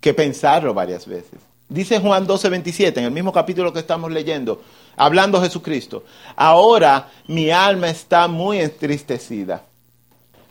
que 0.01 0.15
pensarlo 0.15 0.73
varias 0.73 1.07
veces. 1.07 1.46
Dice 1.69 1.99
Juan 1.99 2.27
12:27, 2.27 2.99
en 2.99 3.05
el 3.05 3.11
mismo 3.11 3.33
capítulo 3.33 3.73
que 3.73 3.81
estamos 3.81 4.13
leyendo, 4.13 4.63
hablando 4.97 5.43
Jesucristo, 5.43 6.05
ahora 6.37 7.11
mi 7.27 7.51
alma 7.51 7.89
está 7.89 8.29
muy 8.29 8.61
entristecida. 8.61 9.65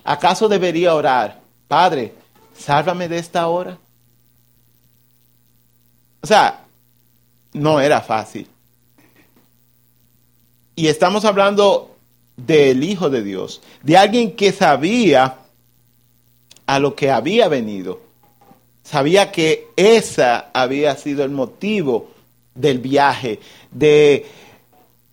¿Acaso 0.03 0.49
debería 0.49 0.93
orar, 0.93 1.39
Padre, 1.67 2.13
sálvame 2.57 3.07
de 3.07 3.17
esta 3.17 3.47
hora? 3.47 3.77
O 6.21 6.27
sea, 6.27 6.65
no 7.53 7.79
era 7.79 8.01
fácil. 8.01 8.47
Y 10.75 10.87
estamos 10.87 11.23
hablando 11.23 11.95
del 12.35 12.83
Hijo 12.83 13.09
de 13.09 13.23
Dios, 13.23 13.61
de 13.81 13.97
alguien 13.97 14.35
que 14.35 14.51
sabía 14.51 15.37
a 16.67 16.79
lo 16.79 16.95
que 16.95 17.11
había 17.11 17.47
venido. 17.47 18.04
Sabía 18.85 19.31
que 19.31 19.69
esa 19.75 20.51
había 20.53 20.95
sido 20.95 21.23
el 21.23 21.31
motivo 21.31 22.11
del 22.53 22.77
viaje, 22.77 23.39
de 23.71 24.27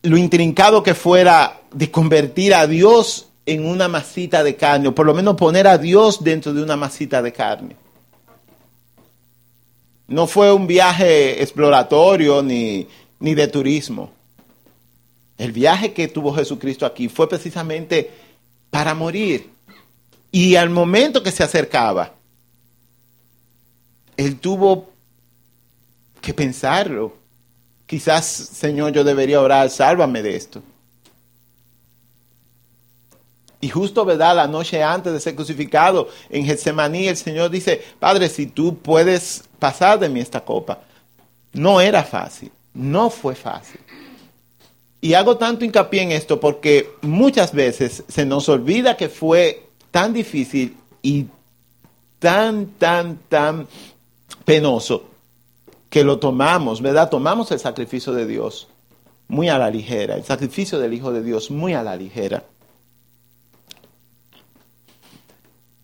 lo 0.03 0.19
intrincado 0.19 0.83
que 0.83 0.95
fuera 0.95 1.63
de 1.73 1.91
convertir 1.91 2.55
a 2.55 2.67
Dios 2.67 3.29
en 3.47 3.67
una 3.67 3.89
masita 3.89 4.45
de 4.45 4.57
carne, 4.57 4.89
o 4.89 4.95
por 4.95 5.07
lo 5.07 5.15
menos 5.15 5.37
poner 5.37 5.67
a 5.67 5.79
Dios 5.79 6.23
dentro 6.23 6.53
de 6.53 6.63
una 6.63 6.77
masita 6.77 7.23
de 7.23 7.33
carne. 7.33 7.77
No 10.07 10.27
fue 10.27 10.53
un 10.53 10.67
viaje 10.67 11.43
exploratorio 11.43 12.43
ni, 12.43 12.87
ni 13.21 13.35
de 13.35 13.49
turismo. 13.49 14.11
El 15.39 15.51
viaje 15.51 15.95
que 15.95 16.09
tuvo 16.09 16.35
Jesucristo 16.35 16.85
aquí 16.85 17.09
fue 17.09 17.27
precisamente 17.27 18.11
para 18.69 18.95
morir. 18.95 19.49
Y 20.31 20.57
al 20.57 20.69
momento 20.69 21.23
que 21.23 21.33
se 21.33 21.43
acercaba, 21.43 22.13
él 24.25 24.39
tuvo 24.39 24.91
que 26.21 26.35
pensarlo. 26.35 27.15
Quizás, 27.87 28.27
Señor, 28.27 28.93
yo 28.93 29.05
debería 29.05 29.41
orar, 29.41 29.69
sálvame 29.71 30.23
de 30.23 30.37
esto. 30.37 30.63
Y 33.61 33.69
justo, 33.69 34.05
¿verdad? 34.05 34.35
La 34.35 34.49
noche 34.49 34.83
antes 34.83 35.13
de 35.13 35.21
ser 35.21 35.37
crucificado 35.37 36.09
en 36.31 36.45
Getsemaní, 36.45 37.07
el 37.07 37.17
Señor 37.17 37.49
dice, 37.51 37.81
Padre, 38.01 38.29
si 38.29 38.47
tú 38.47 38.77
puedes 38.79 39.45
pasar 39.59 40.01
de 40.01 40.09
mí 40.09 40.19
esta 40.19 40.41
copa. 40.41 40.81
No 41.53 41.81
era 41.81 42.03
fácil, 42.03 42.51
no 42.75 43.11
fue 43.11 43.37
fácil. 43.37 43.81
Y 45.01 45.15
hago 45.15 45.37
tanto 45.37 45.65
hincapié 45.65 46.03
en 46.03 46.13
esto 46.13 46.41
porque 46.41 46.91
muchas 47.03 47.53
veces 47.53 48.03
se 48.09 48.25
nos 48.25 48.49
olvida 48.49 48.97
que 48.97 49.09
fue 49.09 49.69
tan 49.93 50.13
difícil 50.13 50.77
y 51.03 51.27
tan, 52.19 52.67
tan, 52.79 53.19
tan 53.29 53.69
penoso 54.37 55.05
que 55.91 56.05
lo 56.05 56.19
tomamos, 56.19 56.81
¿verdad? 56.81 57.11
Tomamos 57.11 57.51
el 57.53 57.59
sacrificio 57.59 58.13
de 58.13 58.27
Dios 58.27 58.69
muy 59.29 59.49
a 59.49 59.59
la 59.59 59.71
ligera, 59.71 60.17
el 60.17 60.25
sacrificio 60.25 60.79
del 60.79 60.95
Hijo 60.95 61.13
de 61.13 61.23
Dios 61.23 61.51
muy 61.51 61.75
a 61.75 61.83
la 61.83 61.97
ligera. 61.97 62.45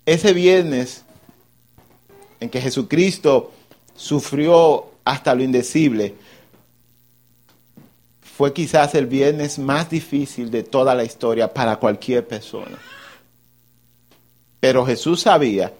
Ese 0.07 0.33
viernes 0.33 1.05
en 2.40 2.49
que 2.49 2.61
Jesucristo 2.61 3.52
sufrió 3.95 4.93
hasta 5.05 5.35
lo 5.35 5.43
indecible, 5.43 6.14
fue 8.38 8.52
quizás 8.52 8.95
el 8.95 9.07
viernes 9.07 9.59
más 9.59 9.90
difícil 9.90 10.50
de 10.50 10.62
toda 10.62 10.95
la 10.95 11.02
historia 11.02 11.52
para 11.52 11.76
cualquier 11.76 12.26
persona. 12.26 12.78
Pero 14.61 14.87
Jesús 14.87 15.23
sabía, 15.23 15.73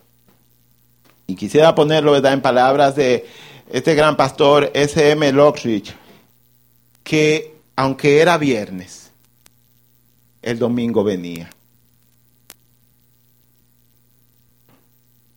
y 1.29 1.37
quisiera 1.37 1.75
ponerlo 1.75 2.17
en 2.17 2.41
palabras 2.41 2.97
de 2.97 3.27
este 3.71 3.95
gran 3.95 4.17
pastor 4.17 4.71
S.M. 4.73 5.31
Lockridge, 5.31 5.95
que 7.05 7.55
aunque 7.77 8.21
era 8.21 8.39
viernes, 8.39 9.11
el 10.41 10.59
domingo 10.59 11.05
venía. 11.05 11.51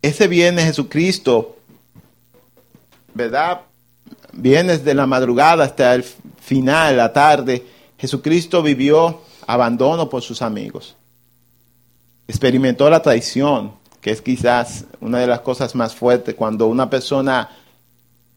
Ese 0.00 0.28
viernes 0.28 0.64
Jesucristo, 0.64 1.58
¿verdad? 3.12 3.60
Viernes 4.32 4.82
de 4.84 4.94
la 4.94 5.06
madrugada 5.06 5.64
hasta 5.64 5.94
el 5.94 6.04
final, 6.40 6.96
la 6.96 7.12
tarde, 7.12 7.66
Jesucristo 7.98 8.62
vivió 8.62 9.20
abandono 9.46 10.08
por 10.08 10.22
sus 10.22 10.40
amigos. 10.40 10.96
Experimentó 12.26 12.88
la 12.88 13.02
traición, 13.02 13.81
que 14.02 14.10
es 14.10 14.20
quizás 14.20 14.84
una 15.00 15.20
de 15.20 15.28
las 15.28 15.40
cosas 15.40 15.74
más 15.76 15.94
fuertes 15.94 16.34
cuando 16.34 16.66
una 16.66 16.90
persona 16.90 17.48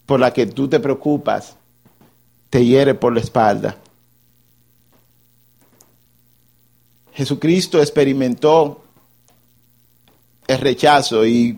por 0.05 0.19
la 0.19 0.31
que 0.31 0.45
tú 0.45 0.69
te 0.69 0.79
preocupas 0.79 1.55
te 2.51 2.63
hiere 2.63 2.93
por 2.93 3.13
la 3.13 3.19
espalda. 3.19 3.75
Jesucristo 7.13 7.79
experimentó 7.79 8.83
el 10.47 10.59
rechazo 10.59 11.25
y 11.25 11.57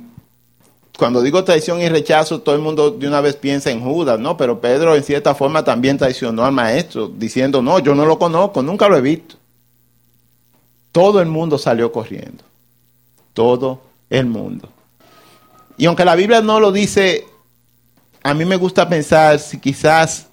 cuando 0.97 1.21
digo 1.21 1.43
traición 1.43 1.81
y 1.81 1.89
rechazo, 1.89 2.41
todo 2.41 2.55
el 2.55 2.61
mundo 2.61 2.91
de 2.91 3.07
una 3.07 3.19
vez 3.19 3.35
piensa 3.35 3.69
en 3.71 3.83
Judas, 3.83 4.19
¿no? 4.19 4.37
Pero 4.37 4.61
Pedro 4.61 4.95
en 4.95 5.03
cierta 5.03 5.35
forma 5.35 5.63
también 5.63 5.97
traicionó 5.97 6.45
al 6.45 6.53
maestro, 6.53 7.09
diciendo, 7.09 7.61
no, 7.61 7.79
yo 7.79 7.93
no 7.93 8.05
lo 8.05 8.17
conozco, 8.17 8.63
nunca 8.63 8.87
lo 8.87 8.97
he 8.97 9.01
visto. 9.01 9.35
Todo 10.93 11.21
el 11.21 11.27
mundo 11.27 11.57
salió 11.57 11.91
corriendo. 11.91 12.43
Todo 13.33 13.86
el 14.09 14.25
mundo. 14.25 14.70
Y 15.77 15.85
aunque 15.85 16.05
la 16.05 16.15
Biblia 16.15 16.41
no 16.41 16.59
lo 16.59 16.72
dice, 16.72 17.25
a 18.24 18.33
mí 18.33 18.46
me 18.46 18.55
gusta 18.55 18.89
pensar 18.89 19.39
si 19.39 19.59
quizás 19.59 20.27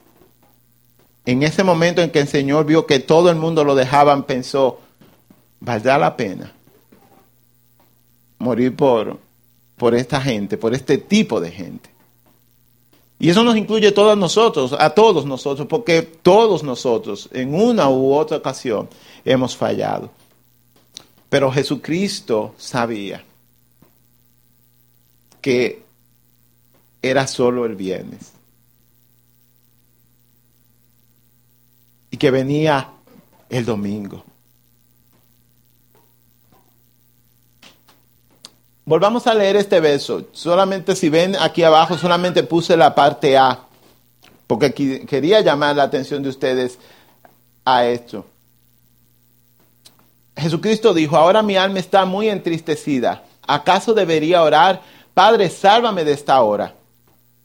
en 1.26 1.42
ese 1.42 1.64
momento 1.64 2.02
en 2.02 2.10
que 2.10 2.20
el 2.20 2.28
Señor 2.28 2.66
vio 2.66 2.86
que 2.86 2.98
todo 2.98 3.30
el 3.30 3.36
mundo 3.36 3.64
lo 3.64 3.74
dejaban, 3.74 4.24
pensó, 4.24 4.80
valdrá 5.60 5.98
la 5.98 6.16
pena 6.16 6.52
morir 8.38 8.76
por, 8.76 9.18
por 9.76 9.94
esta 9.94 10.20
gente, 10.20 10.56
por 10.56 10.74
este 10.74 10.98
tipo 10.98 11.40
de 11.40 11.50
gente. 11.50 11.90
Y 13.18 13.30
eso 13.30 13.42
nos 13.42 13.56
incluye 13.56 13.88
a 13.88 13.94
todos 13.94 14.18
nosotros, 14.18 14.74
a 14.78 14.90
todos 14.90 15.24
nosotros, 15.24 15.66
porque 15.66 16.02
todos 16.02 16.62
nosotros 16.62 17.28
en 17.32 17.54
una 17.54 17.88
u 17.88 18.12
otra 18.12 18.36
ocasión 18.36 18.88
hemos 19.24 19.56
fallado. 19.56 20.10
Pero 21.30 21.50
Jesucristo 21.50 22.54
sabía 22.58 23.24
que 25.44 25.84
era 27.02 27.26
solo 27.26 27.66
el 27.66 27.76
viernes. 27.76 28.32
Y 32.10 32.16
que 32.16 32.30
venía 32.30 32.88
el 33.50 33.66
domingo. 33.66 34.24
Volvamos 38.86 39.26
a 39.26 39.34
leer 39.34 39.56
este 39.56 39.80
verso. 39.80 40.28
Solamente 40.32 40.96
si 40.96 41.10
ven 41.10 41.36
aquí 41.38 41.62
abajo, 41.62 41.98
solamente 41.98 42.44
puse 42.44 42.74
la 42.74 42.94
parte 42.94 43.36
A, 43.36 43.66
porque 44.46 44.72
quería 44.72 45.42
llamar 45.42 45.76
la 45.76 45.82
atención 45.82 46.22
de 46.22 46.30
ustedes 46.30 46.78
a 47.66 47.84
esto. 47.84 48.24
Jesucristo 50.38 50.94
dijo, 50.94 51.18
ahora 51.18 51.42
mi 51.42 51.58
alma 51.58 51.80
está 51.80 52.06
muy 52.06 52.30
entristecida. 52.30 53.24
¿Acaso 53.46 53.92
debería 53.92 54.42
orar, 54.42 54.80
Padre, 55.14 55.48
sálvame 55.48 56.04
de 56.04 56.12
esta 56.12 56.42
hora? 56.42 56.74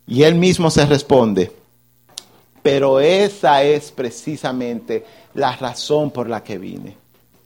Y 0.07 0.23
él 0.23 0.35
mismo 0.35 0.71
se 0.71 0.85
responde, 0.87 1.51
pero 2.63 2.99
esa 2.99 3.63
es 3.63 3.91
precisamente 3.91 5.05
la 5.35 5.55
razón 5.55 6.09
por 6.09 6.27
la 6.27 6.43
que 6.43 6.57
vine. 6.57 6.97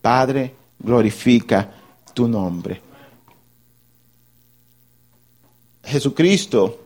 Padre, 0.01 0.55
glorifica 0.79 1.69
tu 2.13 2.27
nombre. 2.27 2.81
Jesucristo, 5.83 6.79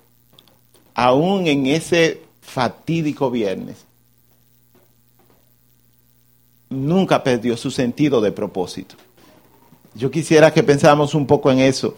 aún 0.95 1.45
en 1.45 1.67
ese 1.67 2.23
fatídico 2.41 3.29
viernes, 3.29 3.85
nunca 6.69 7.23
perdió 7.23 7.55
su 7.55 7.69
sentido 7.69 8.19
de 8.19 8.31
propósito. 8.31 8.95
Yo 9.93 10.11
quisiera 10.11 10.51
que 10.51 10.63
pensáramos 10.63 11.13
un 11.15 11.25
poco 11.25 11.51
en 11.51 11.59
eso. 11.59 11.95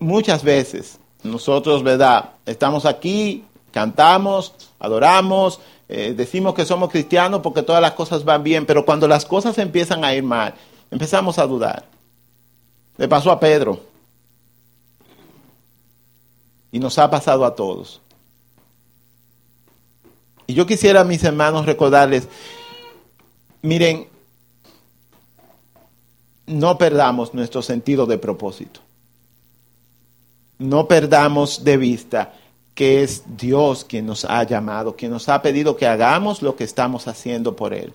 Muchas 0.00 0.42
veces 0.42 0.98
nosotros, 1.22 1.82
¿verdad? 1.82 2.30
Estamos 2.46 2.86
aquí, 2.86 3.44
cantamos, 3.70 4.54
adoramos, 4.78 5.60
eh, 5.88 6.14
decimos 6.16 6.54
que 6.54 6.64
somos 6.64 6.90
cristianos 6.90 7.40
porque 7.42 7.62
todas 7.62 7.82
las 7.82 7.92
cosas 7.92 8.24
van 8.24 8.42
bien, 8.42 8.64
pero 8.64 8.84
cuando 8.84 9.06
las 9.06 9.26
cosas 9.26 9.58
empiezan 9.58 10.04
a 10.04 10.14
ir 10.14 10.22
mal, 10.22 10.54
empezamos 10.90 11.38
a 11.38 11.46
dudar. 11.46 11.84
Le 12.96 13.08
pasó 13.08 13.30
a 13.30 13.38
Pedro. 13.38 13.80
Y 16.72 16.78
nos 16.78 16.98
ha 16.98 17.10
pasado 17.10 17.44
a 17.44 17.54
todos. 17.54 18.00
Y 20.46 20.54
yo 20.54 20.66
quisiera, 20.66 21.04
mis 21.04 21.22
hermanos, 21.24 21.66
recordarles, 21.66 22.26
miren, 23.62 24.08
no 26.46 26.78
perdamos 26.78 27.34
nuestro 27.34 27.62
sentido 27.62 28.06
de 28.06 28.18
propósito. 28.18 28.80
No 30.60 30.86
perdamos 30.86 31.64
de 31.64 31.78
vista 31.78 32.34
que 32.74 33.02
es 33.02 33.24
Dios 33.36 33.84
quien 33.84 34.06
nos 34.06 34.24
ha 34.24 34.44
llamado, 34.44 34.94
quien 34.94 35.10
nos 35.10 35.28
ha 35.28 35.40
pedido 35.42 35.76
que 35.76 35.86
hagamos 35.86 36.42
lo 36.42 36.54
que 36.54 36.64
estamos 36.64 37.08
haciendo 37.08 37.56
por 37.56 37.74
Él. 37.74 37.94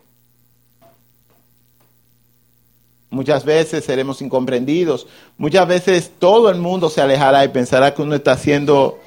Muchas 3.12 3.46
veces 3.46 3.86
seremos 3.86 4.22
incomprendidos. 4.22 5.08
Muchas 5.38 5.68
veces 5.68 6.12
todo 6.18 6.50
el 6.50 6.60
mundo 6.60 6.90
se 6.90 7.02
alejará 7.02 7.46
y 7.46 7.50
pensará 7.50 7.94
que 7.94 8.02
uno 8.02 8.16
está 8.16 8.32
haciendo 8.34 9.00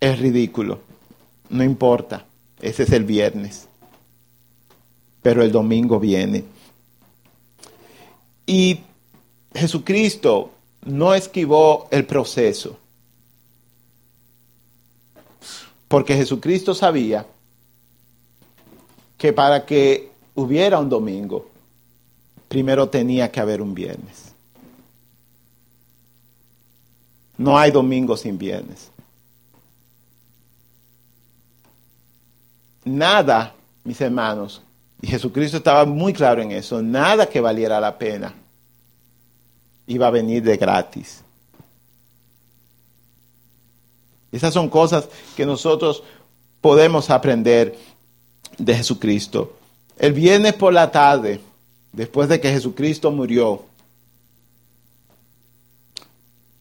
el 0.00 0.16
ridículo. 0.16 0.80
No 1.50 1.62
importa. 1.62 2.24
Ese 2.60 2.84
es 2.84 2.90
el 2.92 3.04
viernes. 3.04 3.68
Pero 5.20 5.42
el 5.42 5.52
domingo 5.52 6.00
viene. 6.00 6.44
Y 8.46 8.80
Jesucristo 9.54 10.52
no 10.88 11.14
esquivó 11.14 11.86
el 11.90 12.06
proceso. 12.06 12.78
Porque 15.86 16.16
Jesucristo 16.16 16.74
sabía 16.74 17.26
que 19.16 19.32
para 19.32 19.64
que 19.64 20.10
hubiera 20.34 20.78
un 20.78 20.88
domingo, 20.88 21.48
primero 22.48 22.88
tenía 22.88 23.30
que 23.30 23.40
haber 23.40 23.60
un 23.62 23.74
viernes. 23.74 24.32
No 27.36 27.56
hay 27.58 27.70
domingo 27.70 28.16
sin 28.16 28.36
viernes. 28.36 28.90
Nada, 32.84 33.54
mis 33.84 34.00
hermanos, 34.00 34.62
y 35.00 35.06
Jesucristo 35.06 35.58
estaba 35.58 35.84
muy 35.84 36.12
claro 36.12 36.42
en 36.42 36.52
eso, 36.52 36.82
nada 36.82 37.28
que 37.28 37.40
valiera 37.40 37.78
la 37.80 37.96
pena 37.98 38.34
iba 39.88 40.06
a 40.06 40.10
venir 40.10 40.42
de 40.42 40.56
gratis. 40.56 41.22
Esas 44.30 44.52
son 44.52 44.68
cosas 44.68 45.08
que 45.34 45.46
nosotros 45.46 46.02
podemos 46.60 47.08
aprender 47.08 47.76
de 48.58 48.74
Jesucristo. 48.74 49.56
El 49.98 50.12
viernes 50.12 50.52
por 50.52 50.74
la 50.74 50.90
tarde, 50.90 51.40
después 51.92 52.28
de 52.28 52.38
que 52.38 52.50
Jesucristo 52.50 53.10
murió, 53.10 53.64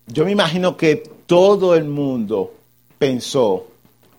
yo 0.08 0.24
me 0.24 0.32
imagino 0.32 0.78
que 0.78 0.96
todo 1.26 1.76
el 1.76 1.84
mundo 1.84 2.54
pensó 2.98 3.68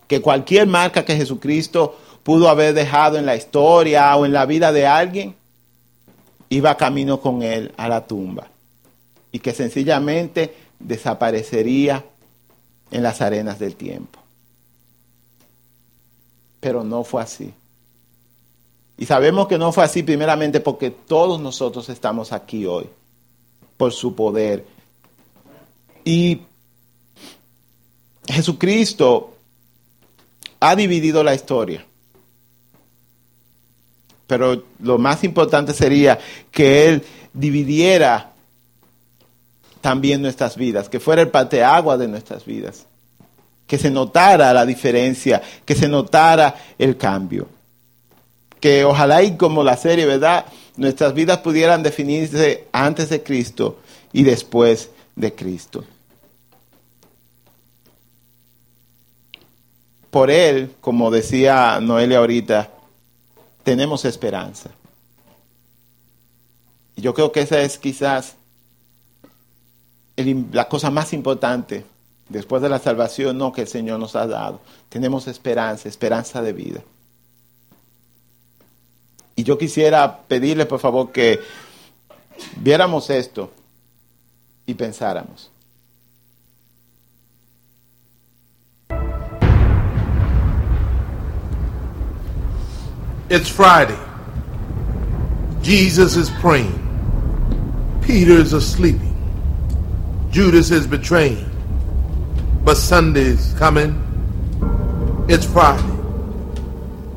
que 0.07 0.21
cualquier 0.21 0.67
marca 0.67 1.07
que 1.07 1.17
Jesucristo 1.17 1.99
pudo 2.23 2.51
haber 2.51 2.75
dejado 2.75 3.17
en 3.17 3.25
la 3.25 3.37
historia 3.37 4.15
o 4.17 4.27
en 4.27 4.35
la 4.35 4.45
vida 4.45 4.71
de 4.71 4.87
alguien, 4.87 5.35
iba 6.51 6.77
camino 6.77 7.23
con 7.23 7.43
él 7.43 7.73
a 7.79 7.89
la 7.89 8.07
tumba 8.07 8.51
y 9.33 9.39
que 9.41 9.53
sencillamente 9.53 10.55
desaparecería 10.79 12.05
en 12.91 13.03
las 13.03 13.21
arenas 13.21 13.59
del 13.59 13.75
tiempo. 13.77 14.19
Pero 16.61 16.85
no 16.85 17.05
fue 17.05 17.23
así. 17.23 17.53
Y 18.97 19.07
sabemos 19.07 19.47
que 19.47 19.59
no 19.59 19.73
fue 19.73 19.85
así 19.85 20.03
primeramente 20.03 20.61
porque 20.61 20.91
todos 20.91 21.41
nosotros 21.41 21.89
estamos 21.89 22.33
aquí 22.33 22.67
hoy 22.67 22.89
por 23.77 23.93
su 23.93 24.15
poder. 24.15 24.65
Y 26.05 26.43
Jesucristo 28.27 29.35
ha 30.61 30.75
dividido 30.75 31.23
la 31.23 31.35
historia. 31.35 31.85
Pero 34.27 34.65
lo 34.81 34.99
más 34.99 35.25
importante 35.25 35.73
sería 35.73 36.19
que 36.51 36.89
Él 36.89 37.05
dividiera 37.33 38.33
también 39.81 40.23
nuestras 40.23 40.57
vidas, 40.57 40.89
que 40.89 41.01
fuera 41.01 41.23
el 41.23 41.29
parteagua 41.29 41.97
de 41.97 42.09
nuestras 42.09 42.45
vidas, 42.45 42.87
que 43.67 43.79
se 43.79 43.91
notara 43.91 44.53
la 44.53 44.67
diferencia, 44.67 45.43
que 45.65 45.75
se 45.75 45.89
notara 45.89 46.55
el 46.79 46.97
cambio. 46.97 47.49
Que 48.61 48.85
ojalá 48.85 49.23
y 49.23 49.37
como 49.37 49.63
la 49.63 49.77
serie, 49.77 50.07
¿verdad? 50.07 50.47
Nuestras 50.77 51.15
vidas 51.15 51.39
pudieran 51.39 51.83
definirse 51.83 52.67
antes 52.73 53.09
de 53.09 53.23
Cristo 53.23 53.79
y 54.13 54.25
después 54.25 54.91
de 55.15 55.35
Cristo. 55.35 55.85
Por 60.11 60.31
Él, 60.31 60.75
como 60.81 61.11
decía 61.11 61.79
Noelia 61.81 62.19
ahorita, 62.19 62.71
tenemos 63.63 64.05
esperanza. 64.05 64.71
Y 66.97 67.03
yo 67.03 67.15
creo 67.15 67.31
que 67.31 67.43
esa 67.43 67.61
es 67.61 67.79
quizás 67.79 68.35
la 70.25 70.69
cosa 70.69 70.91
más 70.91 71.13
importante 71.13 71.85
después 72.29 72.61
de 72.63 72.69
la 72.69 72.79
salvación 72.79 73.39
no 73.39 73.53
que 73.53 73.63
el 73.63 73.69
Señor 73.69 73.99
nos 73.99 74.17
ha 74.17 74.27
dado. 74.27 74.61
Tenemos 74.89 75.27
esperanza, 75.29 75.89
esperanza 75.89 76.43
de 76.43 76.53
vida. 76.53 76.83
Y 79.37 79.45
yo 79.45 79.57
quisiera 79.57 80.23
pedirle, 80.27 80.67
por 80.67 80.81
favor, 80.81 81.13
que 81.13 81.39
viéramos 82.57 83.09
esto 83.11 83.53
y 84.67 84.75
pensáramos. 84.75 85.51
It's 93.31 93.49
Friday. 93.49 93.97
Jesus 95.63 96.17
is 96.17 96.31
praying. 96.31 96.73
Peter 98.01 98.33
is 98.33 98.55
asleep. 98.55 99.08
Judas 100.31 100.71
is 100.71 100.87
betraying. 100.87 101.47
But 102.65 102.77
Sunday's 102.77 103.55
coming. 103.59 104.05
It's 105.29 105.47
Friday. 105.47 105.83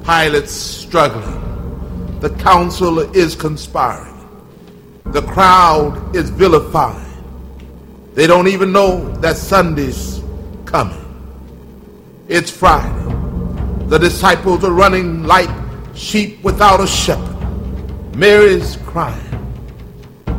Pilate's 0.04 0.52
struggling. 0.52 2.20
The 2.22 2.30
council 2.30 3.00
is 3.16 3.36
conspiring. 3.36 4.08
The 5.08 5.22
crowd 5.24 6.16
is 6.16 6.30
vilifying. 6.30 7.06
They 8.14 8.28
don't 8.28 8.48
even 8.48 8.72
know 8.72 9.12
that 9.18 9.36
Sunday's 9.36 10.22
coming. 10.66 10.98
It's 12.30 12.50
Friday. 12.50 13.06
The 13.88 13.98
disciples 13.98 14.64
are 14.64 14.72
running 14.72 15.24
like 15.24 15.50
sheep 15.96 16.42
without 16.44 16.80
a 16.80 16.88
shepherd. 16.88 18.16
Mary's 18.16 18.78
crying. 18.86 19.20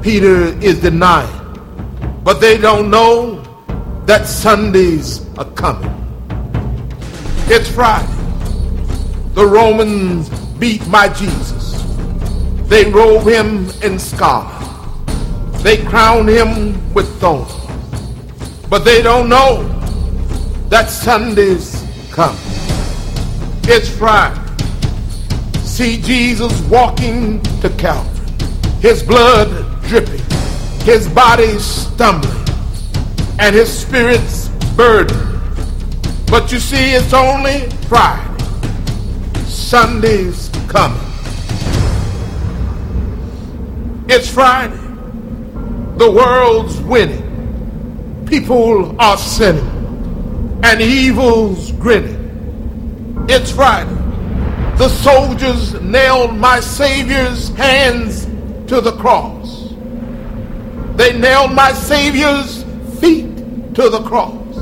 Peter 0.01 0.45
is 0.63 0.81
denying. 0.81 1.42
But 2.25 2.41
they 2.41 2.57
don't 2.57 2.89
know 2.91 3.43
that 4.07 4.27
Sundays 4.27 5.27
are 5.39 5.51
coming. 5.53 5.91
It's 7.47 7.69
Friday. 7.69 8.13
The 9.35 9.45
Romans 9.45 10.29
beat 10.59 10.87
my 10.87 11.09
Jesus. 11.09 11.83
They 12.69 12.85
robe 12.91 13.27
him 13.27 13.69
in 13.83 13.99
scarlet. 13.99 14.49
They 15.63 15.79
crown 15.79 16.29
him 16.29 16.95
with 16.95 17.09
thorns. 17.21 17.53
But 18.69 18.85
they 18.85 19.03
don't 19.03 19.29
know 19.29 19.69
that 20.69 20.91
Sunday's 20.91 21.85
come. 22.11 22.37
It's 23.65 23.89
Friday. 23.89 24.41
See 25.61 26.01
Jesus 26.01 26.61
walking 26.63 27.43
to 27.61 27.69
Calvary. 27.71 28.11
His 28.81 29.03
blood 29.03 29.49
dripping 29.83 30.32
his 30.85 31.09
body 31.09 31.59
stumbling 31.59 32.45
and 33.39 33.55
his 33.55 33.73
spirit's 33.73 34.49
burdened. 34.77 35.41
But 36.27 36.51
you 36.51 36.59
see, 36.59 36.93
it's 36.93 37.13
only 37.13 37.69
Friday. 37.89 38.29
Sunday's 39.45 40.49
coming. 40.69 40.99
It's 44.09 44.29
Friday. 44.29 44.77
The 45.99 46.11
world's 46.11 46.79
winning. 46.81 48.27
People 48.27 49.01
are 49.01 49.17
sinning. 49.17 50.61
And 50.65 50.81
evil's 50.81 51.73
grinning. 51.73 53.27
It's 53.29 53.53
Friday. 53.53 53.95
The 54.77 54.89
soldiers 54.89 55.81
nailed 55.81 56.35
my 56.37 56.61
Savior's 56.61 57.51
hands 57.51 58.25
to 58.69 58.81
the 58.81 58.97
cross. 58.97 59.42
They 60.97 61.19
nailed 61.19 61.53
my 61.53 61.73
Savior's 61.73 62.65
feet 63.01 63.75
to 63.75 63.89
the 63.89 64.03
cross. 64.03 64.57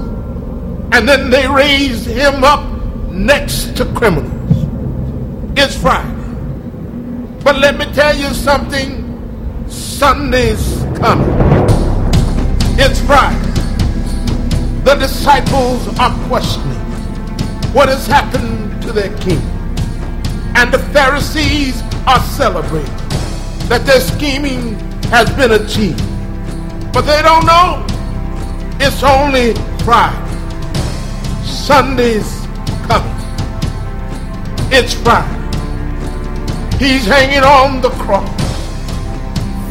And 0.93 1.09
then 1.09 1.31
they 1.31 1.47
raised 1.47 2.07
him 2.07 2.45
up 2.45 2.65
next 3.11 3.77
to 3.77 3.85
criminals. 3.95 4.37
It's 5.57 5.77
Friday. 5.77 6.09
But 7.43 7.59
let 7.59 7.79
me 7.79 7.87
tell 7.93 8.17
you 8.17 8.33
something 8.35 9.67
Sunday's 9.69 10.85
coming. 10.97 11.29
It's 12.79 13.01
Friday. 13.01 13.51
The 14.85 14.95
disciples 14.95 15.87
are 15.99 16.29
questioning 16.29 16.79
what 17.73 17.89
has 17.89 18.07
happened 18.07 18.83
to 18.83 18.93
their 18.93 19.17
king. 19.19 19.41
And 20.57 20.73
the 20.73 20.79
Pharisees 20.93 21.83
are 22.07 22.21
celebrating 22.21 22.95
that 23.69 23.85
their 23.85 24.01
scheming 24.01 24.75
has 25.11 25.31
been 25.37 25.53
achieved. 25.53 26.10
But 26.93 27.03
they 27.03 27.23
don't 27.23 27.47
know 27.47 27.87
it's 28.83 29.03
only 29.03 29.53
Friday. 29.85 30.17
Sunday's 31.45 32.47
coming. 32.89 33.15
It's 34.73 34.95
Friday. 34.95 35.37
He's 36.79 37.05
hanging 37.05 37.45
on 37.45 37.83
the 37.83 37.91
cross, 37.91 38.27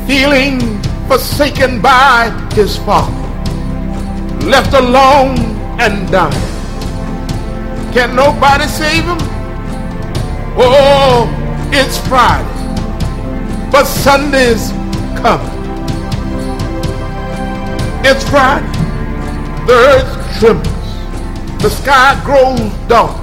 feeling 0.06 0.60
forsaken 1.08 1.82
by 1.82 2.30
his 2.54 2.78
father, 2.78 3.12
left 4.46 4.76
alone 4.76 5.40
and 5.80 6.10
dying. 6.12 6.32
Can 7.92 8.16
nobody 8.16 8.68
save 8.68 9.06
him? 9.06 9.18
Oh, 10.56 11.28
it's 11.74 11.98
Friday. 12.08 12.48
But 13.72 13.86
Sunday's 13.86 14.70
coming. 15.20 15.59
It's 18.02 18.28
Friday. 18.30 18.66
The 19.66 19.74
earth 19.74 20.40
trembles. 20.40 21.62
The 21.62 21.70
sky 21.70 22.22
grows 22.24 22.60
dark. 22.88 23.16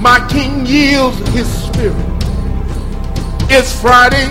My 0.00 0.26
king 0.30 0.64
yields 0.66 1.18
his 1.28 1.46
spirit. 1.64 1.96
It's 3.50 3.80
Friday. 3.80 4.28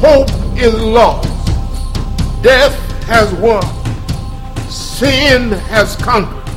Hope 0.00 0.30
is 0.56 0.74
lost. 0.74 1.28
Death 2.42 2.76
has 3.04 3.32
won. 3.34 3.62
sin 4.72 5.50
has 5.50 5.96
conquered, 5.96 6.48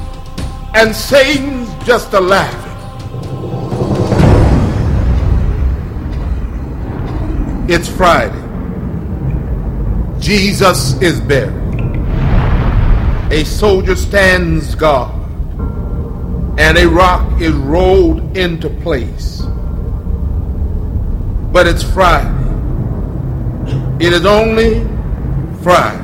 and 0.73 0.95
Satan's 0.95 1.69
just 1.85 2.13
a 2.13 2.19
laughing. 2.19 2.61
It's 7.67 7.89
Friday. 7.89 8.44
Jesus 10.25 10.99
is 11.03 11.21
buried. 11.21 11.53
A 13.31 13.45
soldier 13.45 13.95
stands 13.95 14.73
guard, 14.73 15.13
and 16.57 16.79
a 16.79 16.89
rock 16.89 17.39
is 17.39 17.53
rolled 17.53 18.35
into 18.35 18.67
place. 18.81 19.43
But 21.51 21.67
it's 21.67 21.83
Friday. 21.83 22.31
It 24.03 24.13
is 24.13 24.25
only 24.25 24.83
Friday. 25.61 26.01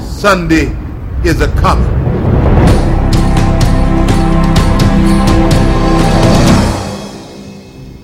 Sunday 0.00 0.76
is 1.24 1.40
a 1.40 1.46
coming. 1.60 1.99